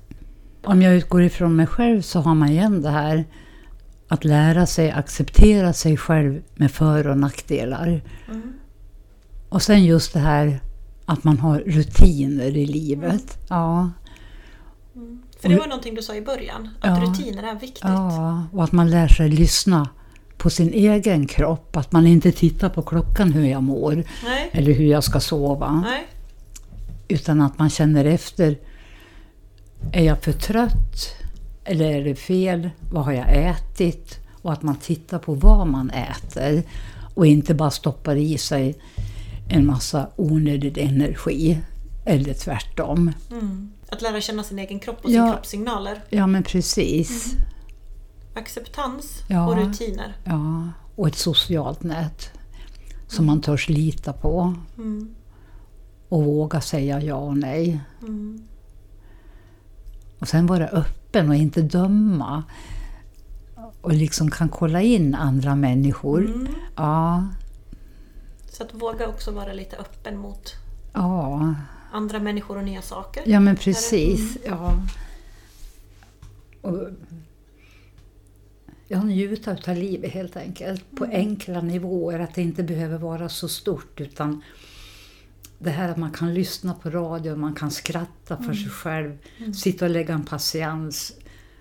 Om 0.65 0.83
jag 0.83 0.95
utgår 0.95 1.23
ifrån 1.23 1.57
mig 1.57 1.67
själv 1.67 2.03
så 2.03 2.21
har 2.21 2.35
man 2.35 2.49
igen 2.49 2.83
det 2.83 2.91
här 2.91 3.25
att 4.09 4.25
lära 4.25 4.67
sig 4.67 4.91
acceptera 4.91 5.73
sig 5.73 5.97
själv 5.97 6.43
med 6.55 6.71
för 6.71 7.07
och 7.07 7.19
nackdelar. 7.19 8.03
Mm. 8.29 8.53
Och 9.49 9.63
sen 9.63 9.85
just 9.85 10.13
det 10.13 10.19
här 10.19 10.61
att 11.07 11.25
man 11.25 11.39
har 11.39 11.59
rutiner 11.59 12.57
i 12.57 12.67
livet. 12.67 13.39
Ja, 13.49 13.91
För 15.41 15.49
det 15.49 15.57
var 15.57 15.67
någonting 15.67 15.95
du 15.95 16.03
sa 16.03 16.15
i 16.15 16.23
början, 16.23 16.69
att 16.81 16.99
Ja. 16.99 17.05
rutiner 17.05 17.43
är 17.43 17.55
viktigt. 17.55 17.81
ja, 17.85 18.43
och 18.53 18.65
att 18.65 18.73
man 18.73 18.91
lär 18.91 19.09
sig 19.09 19.29
lyssna 19.29 19.89
på 20.39 20.51
sin 20.51 20.73
egen 20.73 21.27
kropp. 21.27 21.77
Att 21.77 21.93
man 21.93 22.07
inte 22.07 22.33
tittar 22.33 22.69
på 22.69 22.83
klockan 22.83 23.33
hur 23.33 23.47
jag 23.47 23.63
mår 23.63 24.05
Nej. 24.25 24.51
eller 24.53 24.73
hur 24.73 24.85
jag 24.87 25.05
ska 25.05 25.21
sova. 25.21 25.85
Nej. 25.87 26.07
Utan 27.09 27.41
att 27.41 27.59
man 27.59 27.71
känner 27.71 28.05
efter. 28.05 28.57
Är 29.93 30.05
jag 30.05 30.23
för 30.23 30.33
trött? 30.33 31.15
Eller 31.65 31.93
är 31.93 32.05
det 32.05 32.15
fel? 32.15 32.71
Vad 32.93 33.05
har 33.05 33.13
jag 33.13 33.27
ätit? 33.51 34.19
Och 34.43 34.53
att 34.53 34.63
man 34.63 34.77
tittar 34.77 35.19
på 35.19 35.35
vad 35.35 35.67
man 35.67 35.91
äter. 35.91 36.63
Och 37.15 37.27
inte 37.27 37.55
bara 37.55 37.71
stoppar 37.71 38.17
i 38.17 38.39
sig 38.39 38.75
en 39.49 39.67
massa 39.67 40.09
onödig 40.17 40.79
energi. 40.79 41.59
Eller 42.07 42.35
tvärtom. 42.35 43.13
Mm. 43.31 43.73
Att 43.89 44.03
lära 44.03 44.21
känna 44.21 44.43
sin 44.43 44.59
egen 44.59 44.79
kropp 44.79 45.05
och 45.05 45.11
Ja. 45.11 45.25
sin 45.27 45.33
kroppssignaler. 45.33 46.03
Ja 46.11 46.27
men 46.27 46.43
precis. 46.43 47.35
Acceptans 48.35 49.23
Ja. 49.29 49.47
och 49.49 49.57
rutiner. 49.57 50.17
Ja, 50.25 50.69
och 50.97 51.09
ett 51.09 51.15
socialt 51.17 51.83
nät. 51.83 52.31
Som 53.07 53.27
man 53.27 53.41
törs 53.41 53.69
lita 53.69 54.13
på. 54.13 54.55
Mm. 54.77 55.15
Och 56.09 56.25
våga 56.25 56.61
säga 56.61 57.01
ja 57.03 57.15
och 57.17 57.37
nej. 57.37 57.81
Mm. 58.03 58.43
Och 60.19 60.29
sen 60.29 60.47
vara 60.47 60.69
öppen 60.69 61.29
och 61.29 61.35
inte 61.35 61.63
döma. 61.63 62.45
Och 63.81 63.93
liksom 63.93 64.31
kan 64.31 64.49
kolla 64.49 64.83
in 64.83 65.15
andra 65.15 65.55
människor. 65.55 66.27
Mm. 66.27 66.47
Ja, 66.77 67.27
Så 68.51 68.63
att 68.63 68.75
våga 68.75 69.09
också 69.09 69.31
vara 69.31 69.53
lite 69.53 69.77
öppen 69.77 70.19
mot 70.19 70.53
ja, 70.93 71.55
andra 71.93 72.19
människor 72.19 72.57
och 72.57 72.65
nya 72.65 72.83
saker. 72.83 73.23
ja 73.27 73.41
men 73.41 73.57
precis. 73.57 74.37
Mm. 74.47 74.59
Ja. 74.59 74.73
Och 76.63 76.89
jag 78.89 79.07
njuter 79.07 79.71
av 79.71 79.77
livet 79.77 80.13
helt 80.13 80.37
enkelt. 80.37 80.85
På 80.97 81.05
Mm. 81.05 81.17
enkla 81.17 81.61
nivåer. 81.61 82.19
Att 82.19 82.35
det 82.35 82.43
inte 82.43 82.63
behöver 82.63 82.99
vara 82.99 83.29
så 83.29 83.49
stort. 83.49 84.01
Utan 84.01 84.43
det 85.59 85.71
här 85.71 85.89
att 85.89 85.97
man 85.97 86.11
kan 86.11 86.35
lyssna 86.35 86.75
på 86.75 86.91
radio, 86.91 87.37
man 87.37 87.55
kan 87.55 87.71
skratta 87.71 88.37
för 88.37 88.45
Mm. 88.45 88.57
sig 88.57 88.71
själv. 88.71 89.19
Mm. 89.39 89.55
Sitta 89.55 89.85
och 89.85 89.91
lägga 89.91 90.15
en 90.15 90.25
patiens. 90.25 91.13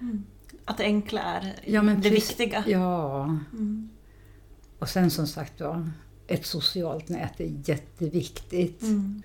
Mm. 0.01 0.23
Att 0.65 0.77
det 0.77 0.83
enkla 0.83 1.21
är 1.21 1.53
Ja, 1.65 1.81
det 1.81 1.95
precis. 1.95 2.29
viktiga. 2.29 2.63
Ja. 2.67 3.23
Mm. 3.51 3.89
Och 4.79 4.89
sen 4.89 5.11
som 5.11 5.27
sagt 5.27 5.53
ja, 5.57 5.87
ett 6.27 6.45
socialt 6.45 7.09
nät 7.09 7.39
är 7.39 7.69
jätteviktigt. 7.69 8.81
Mm. 8.81 9.23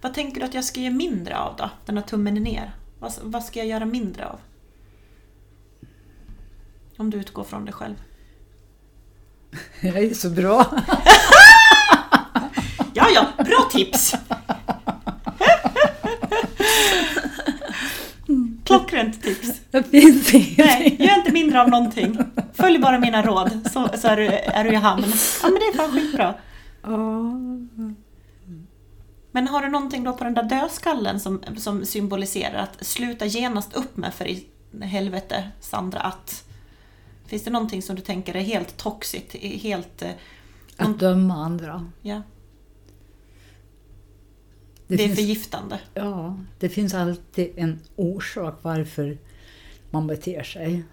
Vad 0.00 0.14
tänker 0.14 0.40
du 0.40 0.46
att 0.46 0.54
jag 0.54 0.64
ska 0.64 0.80
ge 0.80 0.90
mindre 0.90 1.38
av 1.38 1.56
då? 1.56 1.70
Den 1.86 1.96
här 1.96 2.04
tummen 2.04 2.36
är 2.36 2.40
ner. 2.40 2.74
Vad, 2.98 3.12
vad 3.22 3.44
ska 3.44 3.58
jag 3.58 3.68
göra 3.68 3.84
mindre 3.84 4.26
av? 4.26 4.38
Om 7.04 7.10
du 7.10 7.18
utgår 7.18 7.44
från 7.44 7.64
dig 7.64 7.74
själv. 7.74 7.94
Jag 9.80 9.96
är 9.96 10.14
så 10.14 10.30
bra. 10.30 10.66
Ja, 12.96 13.06
ja, 13.14 13.44
bra 13.44 13.68
tips! 13.72 14.14
Klockrent 18.64 19.22
tips. 19.22 19.60
Det 19.70 19.82
finns 19.82 20.34
ingenting. 20.34 20.54
Nej, 20.58 20.96
gör 20.98 21.18
inte 21.18 21.32
mindre 21.32 21.60
av 21.60 21.68
någonting. 21.68 22.18
Följ 22.54 22.78
bara 22.78 22.98
mina 22.98 23.22
råd 23.22 23.70
så, 23.72 23.88
så 23.98 24.08
är, 24.08 24.16
du, 24.16 24.26
är 24.26 24.64
du 24.64 24.70
i 24.70 24.74
hamn. 24.74 25.04
Ja, 25.42 25.48
men 25.48 25.54
det 25.54 25.66
är 25.66 25.76
fan 25.76 25.92
skitbra. 25.92 26.34
Men 29.32 29.48
har 29.48 29.62
du 29.62 29.68
någonting 29.68 30.04
då 30.04 30.12
på 30.12 30.24
den 30.24 30.34
där 30.34 30.42
dödskallen 30.42 31.20
som, 31.20 31.42
som 31.56 31.84
symboliserar 31.84 32.58
att 32.58 32.86
sluta 32.86 33.26
genast 33.26 33.76
upp 33.76 33.96
med 33.96 34.14
för 34.14 34.26
i 34.26 34.46
helvete 34.82 35.50
Sandra 35.60 36.00
att... 36.00 36.44
Finns 37.34 37.44
det 37.44 37.50
någonting 37.50 37.82
som 37.82 37.96
du 37.96 38.02
tänker 38.02 38.34
är 38.36 38.40
helt 38.40 38.76
toxigt, 38.76 39.34
är 39.34 39.48
helt... 39.58 40.02
eh, 40.02 40.10
Att 40.76 40.98
döma 40.98 41.34
andra. 41.34 41.90
Ja. 42.02 42.22
Det, 44.86 44.94
är 44.94 44.98
finns- 44.98 45.14
förgiftande. 45.18 45.80
Ja, 45.94 46.38
det 46.58 46.68
finns 46.68 46.94
alltid 46.94 47.52
en 47.56 47.78
orsak 47.96 48.58
varför 48.62 49.18
man 49.90 50.06
beter 50.06 50.42
sig. 50.42 50.84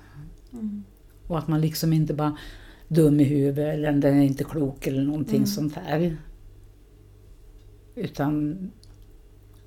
Mm. 0.54 0.84
Och 1.28 1.38
att 1.38 1.48
man 1.48 1.62
liksom 1.62 1.94
inte 1.94 2.14
bara 2.14 2.38
dum 2.88 3.20
i 3.20 3.24
huvudet 3.24 3.74
eller 3.74 3.92
den 3.92 4.18
är 4.20 4.24
inte 4.26 4.44
klok 4.44 4.88
eller 4.88 5.02
någonting 5.04 5.36
Mm. 5.36 5.48
sånt 5.48 5.76
här. 5.76 6.18
Utan 7.96 8.58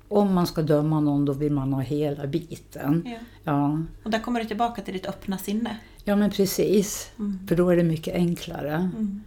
om 0.07 0.33
man 0.33 0.47
ska 0.47 0.61
döma 0.61 0.99
någon 0.99 1.25
då 1.25 1.33
vill 1.33 1.51
man 1.51 1.73
ha 1.73 1.81
hela 1.81 2.27
biten. 2.27 3.03
Ja. 3.05 3.17
Ja, 3.43 3.79
Och 4.03 4.11
där 4.11 4.19
kommer 4.19 4.39
du 4.39 4.45
tillbaka 4.45 4.81
till 4.81 4.93
ditt 4.93 5.05
öppna 5.05 5.37
sinne. 5.37 5.77
Ja 6.05 6.15
men 6.15 6.31
precis. 6.31 7.11
Mm. 7.19 7.39
För 7.47 7.55
då 7.55 7.69
är 7.69 7.75
det 7.75 7.83
mycket 7.83 8.15
enklare. 8.15 8.73
Mm. 8.73 9.23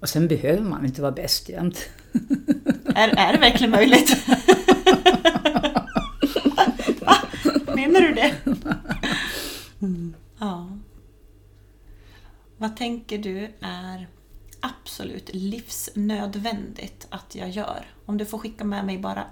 Och 0.00 0.08
sen 0.08 0.28
behöver 0.28 0.62
man 0.62 0.86
inte 0.86 1.02
vara 1.02 1.12
bäst 1.12 1.48
jämt. 1.48 1.88
Är, 2.94 3.08
är 3.08 3.32
det 3.32 3.38
verkligen 3.38 3.70
möjligt? 3.70 4.16
Menar 7.74 8.00
du 8.00 8.14
det? 8.14 8.34
Ja. 10.38 10.68
Vad 12.56 12.76
tänker 12.76 13.18
du 13.18 13.50
är 13.60 14.08
absolut 14.60 15.30
livsnödvändigt 15.34 17.06
att 17.10 17.34
jag 17.34 17.50
gör? 17.50 17.86
Om 18.06 18.18
du 18.18 18.26
får 18.26 18.38
skicka 18.38 18.64
med 18.64 18.86
mig 18.86 18.98
bara 18.98 19.24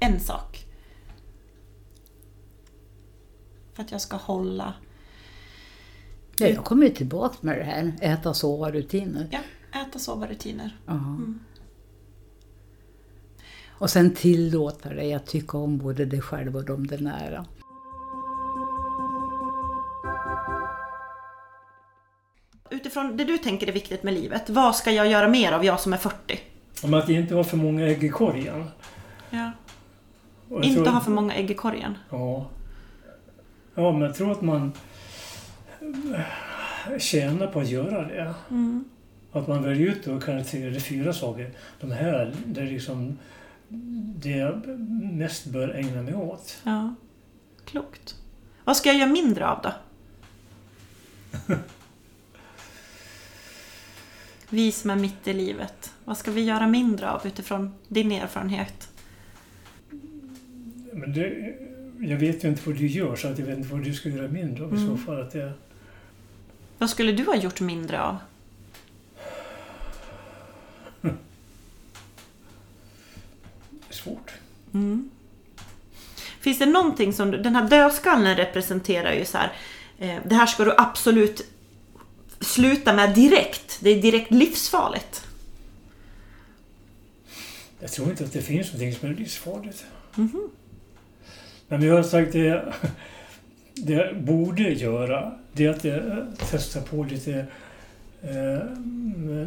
en 0.00 0.20
sak. 0.20 0.64
För 3.72 3.82
att 3.82 3.92
jag 3.92 4.00
ska 4.00 4.16
hålla... 4.16 4.74
Ja, 6.40 6.46
jag 6.48 6.64
kommer 6.64 6.86
ju 6.86 6.92
tillbaka 6.92 7.36
med 7.40 7.58
det 7.58 7.64
här, 7.64 7.92
äta, 8.00 8.34
sova, 8.34 8.70
rutiner. 8.70 9.28
Ja, 9.30 9.38
äta, 9.80 9.98
sova, 9.98 10.26
rutiner. 10.26 10.76
Mm. 10.88 11.38
Och 13.70 13.90
sen 13.90 14.14
tillåta 14.14 14.88
dig 14.88 15.14
att 15.14 15.26
tycka 15.26 15.58
om 15.58 15.78
både 15.78 16.04
dig 16.04 16.20
själv 16.20 16.56
och 16.56 16.64
de 16.64 16.86
där 16.86 16.98
nära. 16.98 17.44
Utifrån 22.70 23.16
det 23.16 23.24
du 23.24 23.38
tänker 23.38 23.66
är 23.68 23.72
viktigt 23.72 24.02
med 24.02 24.14
livet, 24.14 24.50
vad 24.50 24.76
ska 24.76 24.90
jag 24.90 25.08
göra 25.08 25.28
mer 25.28 25.52
av, 25.52 25.64
jag 25.64 25.80
som 25.80 25.92
är 25.92 25.96
40? 25.96 26.40
Om 26.82 26.94
att 26.94 27.08
inte 27.08 27.34
ha 27.34 27.44
för 27.44 27.56
många 27.56 27.86
ägg 27.86 28.04
i 28.04 28.08
korgen. 28.08 28.64
Ja. 29.30 29.50
Inte 30.62 30.74
tror- 30.74 30.86
ha 30.86 31.00
för 31.00 31.10
många 31.10 31.34
ägg 31.34 31.50
i 31.50 31.54
korgen. 31.54 31.98
Ja. 32.10 32.46
Ja, 33.74 33.92
men 33.92 34.00
jag 34.00 34.14
tror 34.14 34.32
att 34.32 34.42
man 34.42 34.72
tjänar 36.98 37.46
på 37.46 37.60
att 37.60 37.68
göra 37.68 38.08
det. 38.08 38.34
Mm. 38.50 38.84
Att 39.32 39.48
man 39.48 39.62
väljer 39.62 39.86
ut 39.88 40.02
tre 40.46 40.62
eller 40.66 40.80
fyra 40.80 41.12
saker. 41.12 41.50
De 41.80 41.90
här, 41.92 42.34
det 42.46 42.60
är 42.60 42.66
liksom 42.66 43.18
det 44.16 44.30
jag 44.30 44.66
mest 45.12 45.46
bör 45.46 45.68
ägna 45.68 46.02
mig 46.02 46.14
åt. 46.14 46.58
Ja, 46.64 46.94
klokt. 47.64 48.16
Vad 48.64 48.76
ska 48.76 48.88
jag 48.88 48.98
göra 48.98 49.10
mindre 49.10 49.46
av 49.48 49.62
då? 49.62 49.72
Vi 54.50 54.72
som 54.72 54.90
är 54.90 54.96
mitt 54.96 55.28
i 55.28 55.32
livet. 55.32 55.92
Vad 56.04 56.16
ska 56.18 56.30
vi 56.30 56.40
göra 56.44 56.66
mindre 56.66 57.10
av 57.10 57.26
utifrån 57.26 57.74
din 57.88 58.12
erfarenhet? 58.12 58.88
Men 60.92 61.12
det, 61.12 61.54
jag 62.00 62.16
vet 62.16 62.44
ju 62.44 62.48
inte 62.48 62.62
vad 62.66 62.76
du 62.78 62.86
gör 62.86 63.16
så 63.16 63.28
att 63.28 63.38
jag 63.38 63.46
vet 63.46 63.58
inte 63.58 63.72
vad 63.74 63.84
du 63.84 63.94
ska 63.94 64.08
göra 64.08 64.28
mindre 64.28 64.64
av 64.64 64.74
i 64.74 64.76
Mm. 64.76 64.88
så 64.88 64.96
fall. 64.96 65.20
Att 65.20 65.30
det, 65.30 65.52
Vad 66.78 66.90
skulle 66.90 67.12
du 67.12 67.24
ha 67.24 67.36
gjort 67.36 67.60
mindre 67.60 68.02
av? 68.02 68.16
svårt. 73.98 74.32
Mm. 74.74 75.10
Finns 76.40 76.58
det 76.58 76.66
någonting 76.66 77.12
som, 77.12 77.30
den 77.30 77.56
här 77.56 77.68
dödskallen 77.68 78.36
representerar 78.36 79.12
ju 79.12 79.24
så 79.24 79.38
här, 79.38 79.52
eh, 79.98 80.16
det 80.24 80.34
här 80.34 80.46
ska 80.46 80.64
du 80.64 80.74
absolut 80.78 81.42
sluta 82.40 82.92
med 82.92 83.14
direkt. 83.14 83.78
Det 83.80 83.90
är 83.90 84.02
direkt 84.02 84.30
livsfarligt. 84.30 85.24
Jag 87.80 87.92
tror 87.92 88.10
inte 88.10 88.24
att 88.24 88.32
det 88.32 88.42
finns 88.42 88.66
någonting 88.66 88.94
som 88.94 89.08
är 89.08 89.14
livsfarligt. 89.14 89.84
Mhm. 90.14 90.50
Men 91.68 91.82
jag 91.82 91.94
har 91.94 92.02
sagt 92.02 92.32
det, 92.32 92.74
det 93.82 93.92
jag 93.92 94.16
borde 94.22 94.62
göra, 94.62 95.32
det 95.52 95.64
är 95.66 95.70
att 95.70 95.84
jag 95.84 96.02
testar 96.50 96.80
på 96.80 97.02
lite 97.04 97.46
eh, 98.22 98.68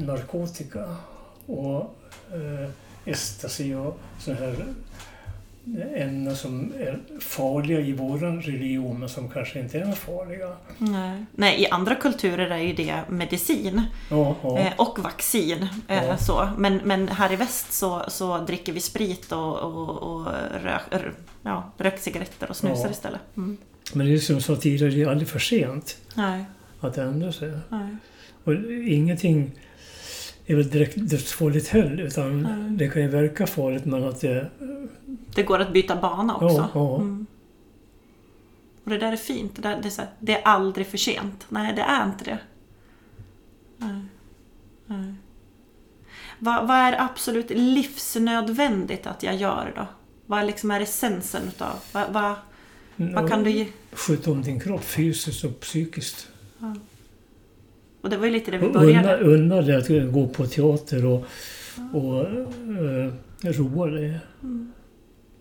narkotika 0.06 0.96
och 1.46 1.96
eh, 2.34 2.70
ecstasy 3.06 3.76
och 3.76 4.00
sådana 4.20 4.42
här 4.42 4.56
ämnen 5.96 6.36
som 6.36 6.74
är 6.80 7.00
farliga 7.20 7.80
i 7.80 7.94
våran 7.94 8.42
religion 8.42 9.00
men 9.00 9.10
som 9.10 9.30
kanske 9.30 9.60
inte 9.60 9.80
är 9.80 9.92
farliga. 9.92 10.52
Nej. 10.78 11.26
Nej, 11.32 11.62
i 11.62 11.68
andra 11.68 11.96
kulturer 11.96 12.50
är 12.50 12.58
ju 12.58 12.74
det 12.74 13.02
medicin. 13.10 13.82
Ja, 14.12 14.36
ja. 14.44 14.58
Eh, 14.60 14.74
och 14.78 15.00
vaccin. 15.00 15.68
Eh, 15.88 16.06
Ja. 16.06 16.18
så. 16.18 16.50
Men, 16.58 16.78
men 16.84 17.08
här 17.08 17.34
i 17.34 17.36
väst 17.36 17.74
så, 17.74 18.04
så 18.08 18.38
dricker 18.38 18.74
vi 18.74 18.80
sprit 18.80 19.32
och, 19.32 19.60
och, 19.60 19.90
och 19.90 20.26
rök, 20.64 20.82
r- 20.92 21.14
ja, 21.44 21.72
rökcigaretter 21.78 22.50
och 22.50 22.56
snusar 22.56 22.90
istället. 22.92 23.22
Mm. 23.38 23.58
Men 23.94 24.08
det 24.08 24.14
är 24.14 24.18
som 24.18 24.36
jag 24.36 24.44
sa 24.44 24.56
tidigare, 24.56 24.92
det 24.92 25.02
är 25.02 25.08
aldrig 25.08 25.30
för 25.30 25.40
sent 25.40 25.98
Nej. 26.16 26.46
att 26.80 26.98
ändra 26.98 27.32
sig. 27.32 27.52
Nej. 27.70 27.96
Och 28.44 28.54
ingenting 28.72 29.52
är 30.46 30.56
väl 30.56 30.70
direkt 30.70 30.96
dödsfarligt 30.98 31.68
heller 31.68 32.04
utan 32.04 32.42
Nej. 32.42 32.78
det 32.78 32.88
kan 32.88 33.02
ju 33.02 33.08
verka 33.08 33.48
farligt 33.48 33.86
men 33.86 34.04
att 34.04 34.22
det... 34.22 34.50
Det 35.36 35.44
går 35.44 35.60
att 35.60 35.74
byta 35.74 35.96
bana 35.96 36.36
också. 36.36 36.48
Ja, 36.58 36.70
ja. 36.74 36.96
Mm. 36.96 37.26
Och 38.84 38.90
det 38.90 38.98
där 38.98 39.12
är 39.12 39.18
fint. 39.18 39.56
Det, 39.56 39.62
där, 39.62 39.82
det, 39.82 39.88
är 39.88 39.90
så 39.90 40.02
här, 40.02 40.12
det 40.20 40.42
är 40.42 40.48
aldrig 40.48 40.88
för 40.88 40.98
sent. 40.98 41.46
Nej, 41.50 41.74
det 41.76 41.82
är 41.82 42.06
inte 42.06 42.24
det. 42.24 42.38
Nej. 43.78 44.02
Nej. 44.86 45.14
Vad, 46.40 46.68
vad 46.68 46.78
är 46.78 47.02
absolut 47.02 47.50
livsnödvändigt 47.50 49.08
att 49.08 49.24
jag 49.24 49.36
gör 49.36 49.74
då? 49.76 49.88
Vad 50.26 50.46
liksom 50.46 50.72
är 50.72 50.82
essensen 50.82 51.48
utav? 51.48 51.80
Vad, 51.92 52.14
vad, 52.14 52.36
vad 53.14 53.30
kan 53.30 53.44
du 53.44 53.52
ge? 53.52 53.68
Sköta 53.92 54.32
om 54.32 54.42
din 54.42 54.60
kropp 54.60 54.84
fysiskt 54.84 55.44
och 55.44 55.60
psykiskt. 55.60 56.28
Ja. 56.60 56.76
Och 58.02 58.10
det 58.10 58.18
var 58.18 58.26
ju 58.26 58.32
lite 58.32 58.52
det 58.52 58.58
vi 58.58 58.70
började. 58.70 59.18
Unna, 59.18 59.36
unna 59.36 59.62
dig 59.62 59.78
att 59.78 60.14
gå 60.14 60.28
på 60.28 60.46
teater 60.46 61.06
och, 61.06 61.26
och 61.94 62.26
uh, 62.68 63.14
roa 63.44 63.88
dig. 63.88 64.20
Mm. 64.44 64.72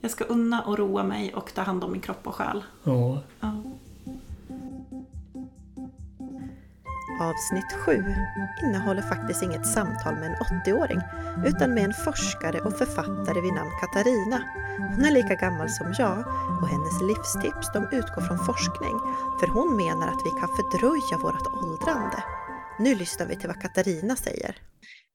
Jag 0.01 0.11
ska 0.11 0.25
unna 0.25 0.63
och 0.63 0.79
roa 0.79 1.05
mig 1.05 1.35
och 1.35 1.55
ta 1.55 1.63
hand 1.63 1.85
om 1.85 1.93
min 1.93 2.01
kropp 2.01 2.27
och 2.27 2.35
själ. 2.35 2.63
Ja. 2.85 3.23
Ja. 3.41 3.63
Avsnitt 7.21 7.73
7 7.87 8.05
innehåller 8.65 9.03
faktiskt 9.03 9.43
inget 9.43 9.67
samtal 9.67 10.15
med 10.15 10.27
en 10.27 10.37
80-åring 10.65 11.01
utan 11.47 11.75
med 11.75 11.85
en 11.85 11.93
forskare 11.93 12.61
och 12.61 12.79
författare 12.79 13.41
vid 13.41 13.53
namn 13.53 13.71
Katarina. 13.81 14.43
Hon 14.97 15.05
är 15.05 15.11
lika 15.11 15.35
gammal 15.35 15.69
som 15.69 15.95
jag 15.99 16.25
och 16.63 16.69
hennes 16.69 17.01
livstips 17.03 17.73
de 17.73 17.85
utgår 17.85 18.23
från 18.23 18.39
forskning 18.39 18.99
för 19.41 19.47
hon 19.47 19.77
menar 19.77 20.09
att 20.09 20.23
vi 20.27 20.31
kan 20.31 20.49
fördröja 20.57 21.19
vårt 21.23 21.47
åldrande. 21.65 22.25
Nu 22.79 22.95
lyssnar 22.95 23.27
vi 23.27 23.37
till 23.37 23.49
vad 23.49 23.63
Katarina 23.63 24.17
säger. 24.17 24.57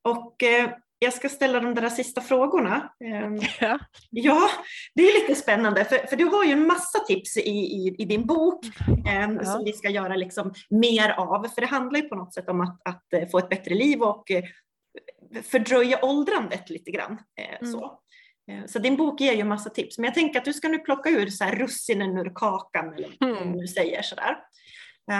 Och 0.03 0.43
eh, 0.43 0.69
jag 0.99 1.13
ska 1.13 1.29
ställa 1.29 1.59
de 1.59 1.75
där 1.75 1.89
sista 1.89 2.21
frågorna. 2.21 2.89
Ehm, 3.05 3.35
Ja. 3.59 3.79
Ja, 4.11 4.49
det 4.95 5.01
är 5.01 5.21
lite 5.21 5.41
spännande 5.41 5.85
för, 5.85 5.97
för 5.97 6.15
du 6.15 6.25
har 6.25 6.43
ju 6.43 6.51
en 6.51 6.67
massa 6.67 6.99
tips 6.99 7.37
i, 7.37 7.41
i, 7.49 7.95
i 7.97 8.05
din 8.05 8.25
bok 8.25 8.65
eh, 9.07 9.43
som 9.43 9.63
vi 9.65 9.73
ska 9.73 9.89
göra 9.89 10.15
liksom 10.15 10.53
mer 10.69 11.09
av. 11.09 11.47
För 11.47 11.61
det 11.61 11.67
handlar 11.67 11.99
ju 11.99 12.09
på 12.09 12.15
något 12.15 12.33
sätt 12.33 12.49
om 12.49 12.61
att, 12.61 12.81
att 12.85 13.13
eh, 13.13 13.27
få 13.29 13.37
ett 13.37 13.49
bättre 13.49 13.75
liv 13.75 14.01
och 14.01 14.31
eh, 14.31 14.43
fördröja 15.43 15.99
åldrandet 16.05 16.69
lite 16.69 16.91
grann. 16.91 17.11
Eh, 17.41 17.55
Mm. 17.61 17.71
så. 17.73 17.99
Eh, 18.51 18.65
så 18.65 18.79
din 18.79 18.97
bok 18.97 19.21
ger 19.21 19.33
ju 19.33 19.43
massa 19.43 19.69
tips. 19.69 19.97
Men 19.97 20.05
jag 20.05 20.13
tänker 20.13 20.39
att 20.39 20.45
du 20.45 20.53
ska 20.53 20.67
nu 20.67 20.77
plocka 20.79 21.09
ur 21.09 21.27
så 21.29 21.43
här 21.43 21.55
russinen 21.55 22.17
ur 22.17 22.31
kakan 22.35 22.93
eller 22.93 23.15
vad 23.19 23.29
Mm. 23.29 23.51
du 23.53 23.59
nu 23.59 23.67
säger 23.67 24.01
sådär. 24.01 24.37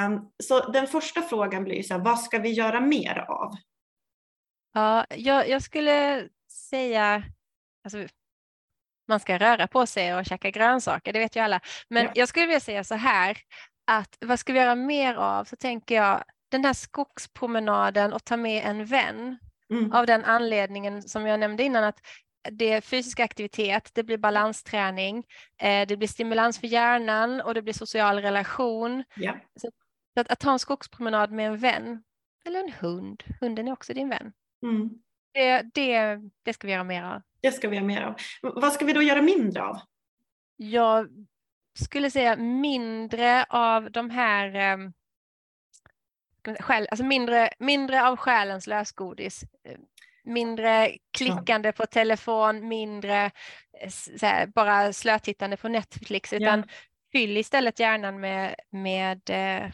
Um, 0.07 0.31
så 0.43 0.71
den 0.71 0.87
första 0.87 1.21
frågan 1.21 1.63
blir 1.63 1.83
så 1.83 1.93
här, 1.93 2.01
vad 2.01 2.19
ska 2.19 2.39
vi 2.39 2.49
göra 2.51 2.79
mer 2.81 3.25
av? 3.27 3.51
Ja, 4.73 5.05
jag, 5.09 5.49
jag 5.49 5.61
skulle 5.61 6.27
säga, 6.69 7.23
alltså, 7.83 8.07
man 9.07 9.19
ska 9.19 9.37
röra 9.37 9.67
på 9.67 9.85
sig 9.85 10.15
och 10.15 10.25
käka 10.25 10.49
grönsaker, 10.49 11.13
det 11.13 11.19
vet 11.19 11.35
ju 11.35 11.39
alla. 11.39 11.59
Men 11.89 12.05
Ja. 12.05 12.11
jag 12.15 12.29
skulle 12.29 12.45
vilja 12.45 12.59
säga 12.59 12.83
så 12.83 12.95
här, 12.95 13.37
att 13.91 14.17
vad 14.19 14.39
ska 14.39 14.53
vi 14.53 14.59
göra 14.59 14.75
mer 14.75 15.15
av? 15.15 15.45
Så 15.45 15.55
tänker 15.55 15.95
jag, 15.95 16.23
den 16.51 16.65
här 16.65 16.73
skogspromenaden 16.73 18.13
och 18.13 18.23
ta 18.25 18.37
med 18.37 18.63
en 18.65 18.85
vän. 18.85 19.37
Mm. 19.69 19.91
Av 19.91 20.05
den 20.05 20.23
anledningen 20.25 21.01
som 21.03 21.27
jag 21.27 21.39
nämnde 21.39 21.63
innan, 21.63 21.83
att 21.83 21.99
det 22.51 22.71
är 22.71 22.81
fysisk 22.81 23.19
aktivitet, 23.19 23.91
det 23.93 24.03
blir 24.03 24.17
balansträning, 24.17 25.25
eh, 25.61 25.87
det 25.87 25.97
blir 25.97 26.07
stimulans 26.07 26.59
för 26.59 26.67
hjärnan 26.67 27.41
och 27.41 27.53
det 27.53 27.61
blir 27.61 27.73
social 27.73 28.19
relation. 28.19 29.03
Ja. 29.15 29.35
Så 29.55 29.69
att, 30.19 30.31
att 30.31 30.39
ta 30.39 30.51
en 30.51 30.59
skogspromenad 30.59 31.31
med 31.31 31.47
en 31.47 31.57
vän, 31.57 32.03
eller 32.45 32.59
en 32.59 32.73
hund, 32.79 33.23
hunden 33.39 33.67
är 33.67 33.71
också 33.71 33.93
din 33.93 34.09
vän. 34.09 34.33
Mm. 34.63 34.89
Det, 35.33 35.61
det, 35.73 36.19
det 36.43 36.53
ska 36.53 36.67
vi 36.67 36.73
göra 36.73 36.83
mer 36.83 37.03
av. 37.03 37.21
Det 37.41 37.51
ska 37.51 37.69
vi 37.69 37.75
göra 37.75 37.85
mer 37.85 38.01
av. 38.01 38.15
Vad 38.41 38.73
ska 38.73 38.85
vi 38.85 38.93
då 38.93 39.01
göra 39.01 39.21
mindre 39.21 39.63
av? 39.63 39.79
Jag 40.55 41.09
skulle 41.79 42.11
säga 42.11 42.35
mindre 42.35 43.45
av 43.49 43.91
de 43.91 44.09
här 44.09 44.55
ehm, 44.55 44.93
själ, 46.59 46.87
alltså 46.91 47.05
mindre, 47.05 47.49
mindre 47.59 48.07
av 48.07 48.17
själens 48.17 48.67
lösgodis. 48.67 49.43
Mindre 50.25 50.97
klickande 51.17 51.71
på 51.71 51.85
telefon, 51.85 52.67
mindre 52.67 53.25
eh, 53.81 53.91
här, 54.21 54.47
bara 54.47 54.93
slötittande 54.93 55.57
på 55.57 55.67
Netflix, 55.67 56.33
utan 56.33 56.63
fyll 57.11 57.37
istället 57.37 57.79
hjärnan 57.79 58.19
med, 58.19 58.55
med, 58.71 59.21
eh, 59.29 59.71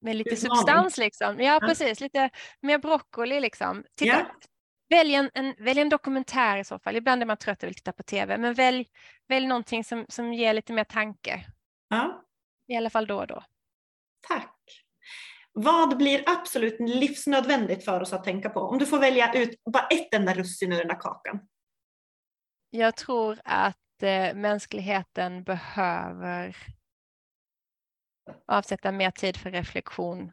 med 0.00 0.16
lite 0.16 0.36
substans. 0.36 0.98
Liksom. 0.98 1.36
Ja, 1.40 1.58
Ja. 1.62 1.68
precis. 1.68 2.00
Lite 2.00 2.30
mer 2.60 2.78
broccoli. 2.78 3.40
Liksom. 3.40 3.84
Titta, 3.96 4.16
Ja. 4.16 4.26
Välj 4.90 5.14
en, 5.14 5.30
en, 5.34 5.54
välj 5.58 5.80
en 5.80 5.88
dokumentär 5.88 6.56
i 6.58 6.64
så 6.64 6.78
fall. 6.78 6.96
Ibland 6.96 7.22
är 7.22 7.26
man 7.26 7.36
trött 7.36 7.62
och 7.62 7.66
vill 7.66 7.74
titta 7.74 7.92
på 7.92 8.02
tv, 8.02 8.38
men 8.38 8.54
välj, 8.54 8.86
välj 9.28 9.46
någonting 9.46 9.84
som, 9.84 10.06
som 10.08 10.34
ger 10.34 10.54
lite 10.54 10.72
mer 10.72 10.84
tanke. 10.84 11.46
Ja. 11.88 12.24
I 12.68 12.76
alla 12.76 12.90
fall 12.90 13.06
då 13.06 13.18
och 13.18 13.26
då. 13.26 13.42
Tack. 14.28 14.57
Vad 15.52 15.96
blir 15.96 16.24
absolut 16.26 16.76
livsnödvändigt 16.80 17.84
för 17.84 18.00
oss 18.00 18.12
att 18.12 18.24
tänka 18.24 18.50
på? 18.50 18.60
Om 18.60 18.78
du 18.78 18.86
får 18.86 18.98
välja 18.98 19.32
ut 19.32 19.64
bara 19.64 19.86
ett 19.86 20.14
enda 20.14 20.34
russin 20.34 20.72
ur 20.72 20.78
den 20.78 20.88
där 20.88 21.00
kakan. 21.00 21.40
Jag 22.70 22.96
tror 22.96 23.38
att 23.44 24.02
eh, 24.02 24.34
mänskligheten 24.34 25.42
behöver 25.44 26.56
avsätta 28.46 28.92
mer 28.92 29.10
tid 29.10 29.36
för 29.36 29.50
reflektion 29.50 30.32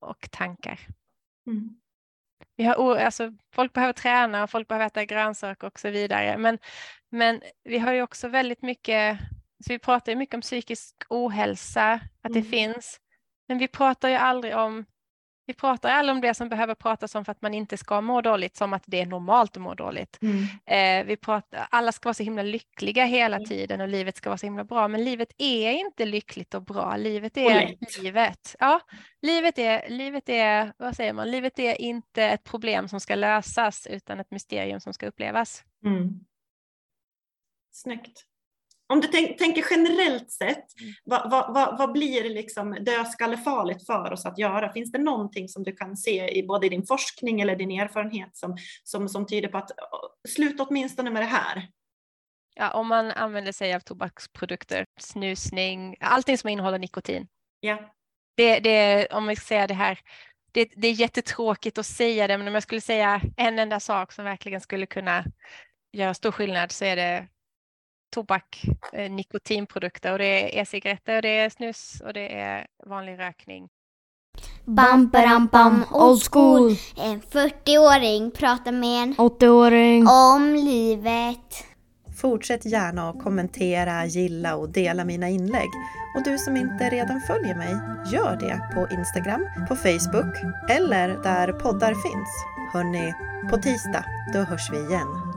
och 0.00 0.28
tankar. 0.30 0.80
Mm. 1.46 1.80
Vi 2.56 2.64
har, 2.64 2.96
alltså, 2.96 3.32
folk 3.54 3.72
behöver 3.72 3.92
träna 3.92 4.42
och 4.42 4.50
folk 4.50 4.68
behöver 4.68 4.86
äta 4.86 5.04
grönsaker 5.04 5.66
och 5.66 5.80
så 5.80 5.90
vidare. 5.90 6.38
Men, 6.38 6.58
men 7.10 7.42
vi 7.64 7.78
har 7.78 7.92
ju 7.92 8.02
också 8.02 8.28
väldigt 8.28 8.62
mycket, 8.62 9.18
så 9.66 9.72
vi 9.72 9.78
pratar 9.78 10.12
ju 10.12 10.16
mycket 10.16 10.34
om 10.34 10.40
psykisk 10.40 10.96
ohälsa, 11.08 11.92
att 12.22 12.32
det 12.32 12.38
Mm. 12.38 12.50
finns. 12.50 12.98
Men 13.48 13.58
vi 13.58 13.68
pratar 13.68 14.08
ju 14.08 14.14
aldrig 14.14 14.56
om 14.56 14.84
vi 15.46 15.54
pratar 15.54 15.90
aldrig 15.90 16.14
om 16.14 16.20
det 16.20 16.34
som 16.34 16.48
behöver 16.48 16.74
pratas 16.74 17.14
om 17.14 17.24
för 17.24 17.32
att 17.32 17.42
man 17.42 17.54
inte 17.54 17.76
ska 17.76 18.00
må 18.00 18.20
dåligt, 18.20 18.56
som 18.56 18.72
att 18.72 18.82
det 18.86 19.00
är 19.00 19.06
normalt 19.06 19.56
att 19.56 19.62
må 19.62 19.74
dåligt. 19.74 20.18
Eh, 20.66 21.04
vi 21.04 21.16
pratar, 21.16 21.66
alla 21.70 21.92
ska 21.92 22.06
vara 22.06 22.14
så 22.14 22.22
himla 22.22 22.42
lyckliga 22.42 23.04
hela 23.04 23.38
tiden 23.38 23.80
och 23.80 23.88
livet 23.88 24.16
ska 24.16 24.30
vara 24.30 24.38
så 24.38 24.46
himla 24.46 24.64
bra, 24.64 24.88
men 24.88 25.04
livet 25.04 25.32
är 25.38 25.72
inte 25.72 26.04
lyckligt 26.04 26.54
och 26.54 26.62
bra. 26.62 26.96
Livet 26.96 27.36
är 27.36 27.76
livet. 28.02 28.56
Ja, 28.58 28.80
livet 29.22 29.58
är, 29.58 29.88
livet 29.88 30.28
är, 30.28 30.72
vad 30.76 30.96
säger 30.96 31.12
man, 31.12 31.30
livet 31.30 31.58
är 31.58 31.80
inte 31.80 32.24
ett 32.24 32.44
problem 32.44 32.88
som 32.88 33.00
ska 33.00 33.14
lösas 33.14 33.86
utan 33.86 34.20
ett 34.20 34.30
mysterium 34.30 34.80
som 34.80 34.92
ska 34.92 35.06
upplevas. 35.06 35.64
Mm. 35.84 36.20
Snyggt. 37.70 38.31
Om 38.92 39.00
du 39.00 39.08
tänk, 39.08 39.38
tänker 39.38 39.64
generellt 39.70 40.30
sett, 40.30 40.64
vad, 41.04 41.30
vad, 41.30 41.54
vad, 41.54 41.78
vad 41.78 41.92
blir 41.92 42.30
liksom 42.30 42.76
dödskallefarligt 42.80 43.86
för 43.86 44.12
oss 44.12 44.26
att 44.26 44.38
göra? 44.38 44.72
Finns 44.72 44.92
det 44.92 44.98
någonting 44.98 45.48
som 45.48 45.62
du 45.62 45.72
kan 45.72 45.96
se 45.96 46.38
i 46.38 46.46
både 46.46 46.68
din 46.68 46.86
forskning 46.86 47.40
eller 47.40 47.56
din 47.56 47.70
erfarenhet 47.70 48.36
som, 48.36 48.56
som, 48.82 49.08
som 49.08 49.26
tyder 49.26 49.48
på 49.48 49.58
att 49.58 49.70
sluta 50.28 50.62
åtminstone 50.62 51.10
med 51.10 51.22
det 51.22 51.26
här? 51.26 51.68
Ja, 52.54 52.70
om 52.70 52.88
man 52.88 53.10
använder 53.10 53.52
sig 53.52 53.74
av 53.74 53.80
tobaksprodukter, 53.80 54.84
snusning, 55.00 55.96
allting 56.00 56.38
som 56.38 56.50
innehåller 56.50 56.78
nikotin. 56.78 57.28
Ja. 57.60 57.94
Det, 58.36 58.60
det, 58.60 59.06
om 59.06 59.26
vi 59.26 59.36
säga 59.36 59.66
det 59.66 59.74
här, 59.74 59.98
det, 60.52 60.72
det 60.76 60.88
är 60.88 60.92
jättetråkigt 60.92 61.78
att 61.78 61.86
säga 61.86 62.26
det, 62.26 62.38
men 62.38 62.48
om 62.48 62.54
jag 62.54 62.62
skulle 62.62 62.80
säga 62.80 63.20
en 63.36 63.58
enda 63.58 63.80
sak 63.80 64.12
som 64.12 64.24
verkligen 64.24 64.60
skulle 64.60 64.86
kunna 64.86 65.24
göra 65.92 66.14
stor 66.14 66.32
skillnad 66.32 66.72
så 66.72 66.84
är 66.84 66.96
det 66.96 67.28
tobak, 68.12 68.64
eh, 68.92 69.10
nikotinprodukter 69.10 70.12
och 70.12 70.18
det 70.18 70.24
är 70.24 70.62
e-cigaretter 70.62 71.16
och 71.16 71.22
det 71.22 71.38
är 71.38 71.50
snus 71.50 72.02
och 72.06 72.12
det 72.12 72.40
är 72.40 72.66
vanlig 72.86 73.18
rökning. 73.18 73.68
Bam, 74.64 75.08
bam, 75.08 75.46
bam, 75.46 75.84
old 75.92 76.22
school. 76.30 76.76
En 76.96 77.20
40-åring 77.22 78.30
pratar 78.30 78.72
med 78.72 79.02
en 79.02 79.14
80-åring. 79.14 80.06
om 80.08 80.54
livet. 80.54 81.64
Fortsätt 82.20 82.66
gärna 82.66 83.10
att 83.10 83.22
kommentera, 83.22 84.06
gilla 84.06 84.56
och 84.56 84.68
dela 84.68 85.04
mina 85.04 85.28
inlägg. 85.28 85.68
Och 86.16 86.24
du 86.24 86.38
som 86.38 86.56
inte 86.56 86.90
redan 86.90 87.20
följer 87.20 87.54
mig, 87.54 87.74
gör 88.12 88.36
det 88.40 88.74
på 88.74 88.94
Instagram, 88.94 89.46
på 89.68 89.76
Facebook 89.76 90.34
eller 90.70 91.08
där 91.22 91.52
poddar 91.52 91.94
finns. 91.94 92.28
Hörni, 92.72 93.14
på 93.50 93.56
tisdag, 93.56 94.04
då 94.32 94.38
hörs 94.38 94.70
vi 94.72 94.78
igen. 94.78 95.31